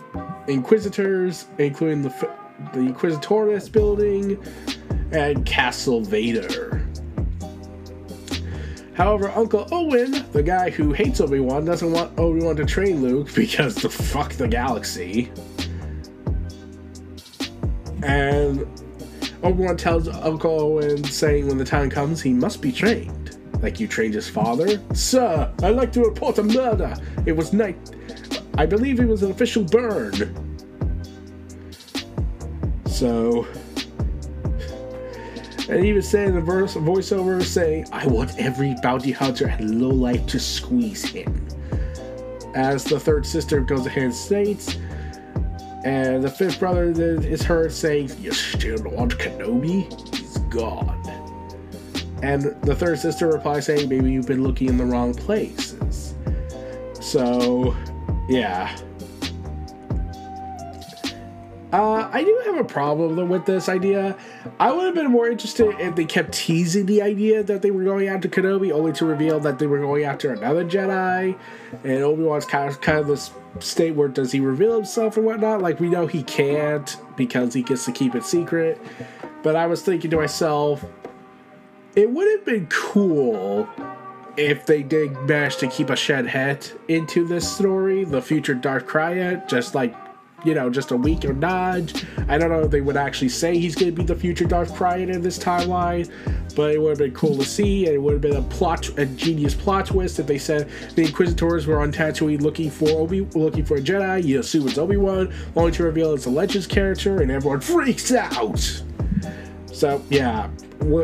Inquisitors, 0.47 1.47
including 1.59 2.03
the 2.03 2.11
the 2.73 2.79
Inquisitorius 2.79 3.71
building 3.71 4.41
and 5.13 5.45
Castle 5.45 6.01
Vader. 6.01 6.85
However, 8.95 9.31
Uncle 9.31 9.67
Owen, 9.73 10.25
the 10.31 10.43
guy 10.43 10.71
who 10.71 10.93
hates 10.93 11.21
Obi 11.21 11.41
Wan, 11.41 11.65
doesn't 11.65 11.91
want 11.91 12.17
Obi 12.19 12.45
Wan 12.45 12.57
to 12.57 12.65
train 12.65 13.03
Luke 13.03 13.33
because 13.35 13.75
the 13.75 13.91
fuck 13.91 14.33
the 14.35 14.47
galaxy. 14.47 15.33
And 18.03 18.67
Obi 19.43 19.65
Wan 19.65 19.77
tells 19.77 20.09
Uncle 20.09 20.61
Owen, 20.61 21.03
saying 21.05 21.49
when 21.49 21.59
the 21.59 21.65
time 21.65 21.91
comes, 21.91 22.23
he 22.23 22.33
must 22.33 22.63
be 22.63 22.71
trained. 22.71 23.37
Like 23.61 23.81
you 23.81 23.89
trained 23.89 24.15
his 24.15 24.29
father? 24.29 24.81
Sir, 24.95 25.53
I'd 25.63 25.75
like 25.75 25.93
to 25.93 26.03
report 26.03 26.39
a 26.39 26.43
murder. 26.43 26.95
It 27.27 27.33
was 27.33 27.53
night. 27.53 27.77
I 28.57 28.67
believe 28.67 29.01
it 29.01 29.07
was 29.07 29.23
an 29.23 29.31
official 29.33 29.65
burn. 29.65 30.13
So. 32.87 33.47
And 35.69 35.85
even 35.85 36.03
saying 36.03 36.35
the 36.35 36.41
verse 36.41 36.75
voiceover 36.75 37.43
saying, 37.43 37.87
I 37.91 38.07
want 38.07 38.39
every 38.39 38.75
bounty 38.83 39.13
hunter 39.13 39.47
and 39.47 39.81
lowlife 39.81 40.27
to 40.27 40.39
squeeze 40.39 41.05
him. 41.05 41.47
As 42.55 42.85
the 42.85 43.01
third 43.01 43.27
sister 43.27 43.61
goes 43.61 43.87
ahead 43.87 44.05
and 44.05 44.15
states, 44.15 44.77
and 45.85 46.23
the 46.23 46.31
fifth 46.31 46.61
brother 46.61 46.91
is 46.99 47.43
heard 47.43 47.73
saying, 47.73 48.11
You 48.21 48.33
still 48.33 48.83
want 48.85 49.19
Kenobi? 49.19 50.15
He's 50.15 50.39
gone. 50.49 51.03
And 52.23 52.43
the 52.63 52.75
third 52.75 52.99
sister 52.99 53.29
replies 53.29 53.67
saying, 53.67 53.89
Maybe 53.89 54.13
you've 54.13 54.27
been 54.27 54.43
looking 54.43 54.69
in 54.69 54.79
the 54.79 54.85
wrong 54.87 55.15
places. 55.15 56.15
So, 57.01 57.77
yeah. 58.29 58.77
Uh, 61.75 62.09
I 62.13 62.23
do 62.23 62.41
have 62.45 62.57
a 62.57 62.63
problem 62.63 63.29
with 63.29 63.47
this 63.47 63.69
idea. 63.69 64.17
I 64.61 64.71
would 64.71 64.85
have 64.85 64.95
been 64.95 65.11
more 65.11 65.29
interested 65.29 65.75
if 65.81 65.97
they 65.97 66.05
kept 66.05 66.33
teasing 66.33 66.87
the 66.87 67.03
idea 67.03 67.43
that 67.43 67.63
they 67.63 67.73
were 67.73 67.83
going 67.83 68.07
after 68.07 68.29
Kenobi, 68.29 68.71
only 68.71 68.93
to 68.93 69.05
reveal 69.05 69.41
that 69.41 69.59
they 69.59 69.67
were 69.67 69.81
going 69.81 70.05
after 70.05 70.33
another 70.33 70.65
Jedi. 70.65 71.37
And 71.83 72.03
Obi 72.05 72.23
Wan's 72.23 72.45
kind 72.45 72.71
of 72.71 72.81
kind 72.81 72.99
of 72.99 73.09
this 73.09 73.33
state 73.59 73.97
where 73.97 74.07
does 74.07 74.31
he 74.31 74.39
reveal 74.39 74.77
himself 74.77 75.17
and 75.17 75.27
whatnot? 75.27 75.63
Like 75.63 75.81
we 75.81 75.89
know 75.89 76.07
he 76.07 76.23
can't 76.23 76.97
because 77.17 77.53
he 77.53 77.65
gets 77.65 77.87
to 77.87 77.93
keep 77.93 78.15
it 78.15 78.25
secret. 78.25 78.81
But 79.43 79.57
I 79.57 79.67
was 79.67 79.83
thinking 79.83 80.13
to 80.13 80.17
myself, 80.17 80.85
it 81.97 82.09
would 82.09 82.31
have 82.39 82.45
been 82.45 82.69
cool 82.69 83.69
if 84.37 84.65
they 84.65 84.85
did 84.85 85.13
manage 85.23 85.57
to 85.57 85.67
keep 85.67 85.89
A'Sharad 85.89 86.29
Hett 86.29 86.73
into 86.87 87.27
this 87.27 87.53
story, 87.53 88.05
the 88.05 88.23
future 88.23 88.55
Darth 88.55 88.87
Krayt, 88.87 89.49
just 89.49 89.75
like 89.75 89.93
you 90.45 90.55
know, 90.55 90.71
just 90.71 90.91
a 90.91 90.97
week 90.97 91.25
or 91.25 91.33
nudge. 91.33 92.05
I 92.29 92.39
don't 92.39 92.51
know 92.51 92.61
if 92.61 92.71
they 92.71 92.81
would 92.81 92.97
actually 92.97 93.31
say 93.31 93.59
he's 93.59 93.75
going 93.75 93.95
to 93.95 93.97
be 93.97 94.05
the 94.05 94.15
future 94.15 94.45
Darth 94.45 94.73
Krayt 94.75 95.13
in 95.13 95.23
this 95.23 95.39
timeline, 95.39 96.11
but 96.55 96.73
it 96.73 96.81
would 96.81 96.91
have 96.91 96.99
been 96.99 97.15
cool 97.15 97.37
to 97.39 97.45
see, 97.45 97.87
and 97.87 97.95
it 97.95 97.99
would 97.99 98.13
have 98.13 98.23
been 98.23 98.37
a 98.37 98.43
plot, 98.43 98.89
a 98.99 99.07
genius 99.07 99.55
plot 99.55 99.87
twist 99.87 100.19
if 100.19 100.27
they 100.27 100.39
said 100.39 100.71
the 100.95 101.03
Inquisitors 101.03 101.67
were 101.67 101.81
on 101.81 101.93
Tatooine 101.93 102.43
looking 102.43 102.71
for 102.71 102.89
Obi, 102.91 103.23
looking 103.35 103.65
for 103.65 103.77
a 103.77 103.81
Jedi. 103.81 104.25
You 104.25 104.41
assume 104.41 104.69
it's 104.69 104.79
Obi 104.79 104.97
Wan, 104.97 105.33
only 105.57 105.73
to 105.73 105.85
reveal 105.85 106.13
it's 106.15 106.27
a 106.27 106.31
Legends 106.31 106.67
character, 106.67 107.23
and 107.23 107.31
everyone 107.31 107.61
freaks 107.61 108.13
out. 108.13 108.83
So 109.73 110.03
yeah, 110.11 110.49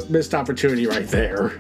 missed 0.09 0.35
opportunity 0.35 0.87
right 0.87 1.09
there 1.09 1.53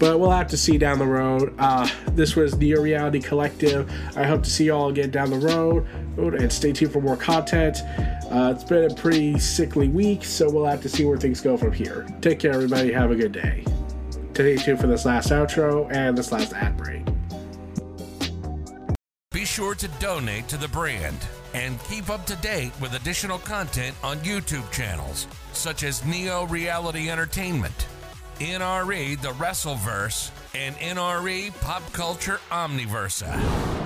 but 0.00 0.18
we'll 0.18 0.30
have 0.30 0.48
to 0.48 0.56
see 0.56 0.78
down 0.78 0.98
the 0.98 1.06
road. 1.06 1.54
Uh, 1.58 1.88
this 2.12 2.34
was 2.34 2.56
Neo 2.56 2.80
Reality 2.80 3.20
Collective. 3.20 3.88
I 4.16 4.24
hope 4.24 4.42
to 4.42 4.50
see 4.50 4.64
you 4.64 4.74
all 4.74 4.88
again 4.88 5.10
down 5.10 5.30
the 5.30 5.38
road, 5.38 5.86
and 6.16 6.50
stay 6.50 6.72
tuned 6.72 6.92
for 6.92 7.02
more 7.02 7.18
content. 7.18 7.76
Uh, 8.30 8.54
it's 8.54 8.64
been 8.64 8.90
a 8.90 8.94
pretty 8.94 9.38
sickly 9.38 9.88
week, 9.88 10.24
so 10.24 10.50
we'll 10.50 10.64
have 10.64 10.80
to 10.82 10.88
see 10.88 11.04
where 11.04 11.18
things 11.18 11.42
go 11.42 11.56
from 11.56 11.72
here. 11.72 12.06
Take 12.22 12.38
care, 12.38 12.54
everybody. 12.54 12.90
Have 12.92 13.10
a 13.10 13.14
good 13.14 13.32
day. 13.32 13.64
Stay 14.32 14.56
tuned 14.56 14.80
for 14.80 14.86
this 14.86 15.04
last 15.04 15.28
outro 15.30 15.92
and 15.92 16.16
this 16.16 16.32
last 16.32 16.54
ad 16.54 16.78
break. 16.78 17.04
Be 19.32 19.44
sure 19.44 19.74
to 19.74 19.88
donate 20.00 20.48
to 20.48 20.56
the 20.56 20.68
brand 20.68 21.18
and 21.52 21.78
keep 21.84 22.08
up 22.08 22.24
to 22.26 22.36
date 22.36 22.72
with 22.80 22.94
additional 22.94 23.38
content 23.38 23.94
on 24.02 24.16
YouTube 24.18 24.70
channels 24.72 25.26
such 25.52 25.82
as 25.82 26.04
Neo 26.06 26.46
Reality 26.46 27.10
Entertainment 27.10 27.86
NRE 28.40 29.20
The 29.20 29.28
Wrestleverse, 29.32 30.30
and 30.54 30.74
NRE 30.76 31.52
Pop 31.60 31.92
Culture 31.92 32.40
Omniversa. 32.50 33.79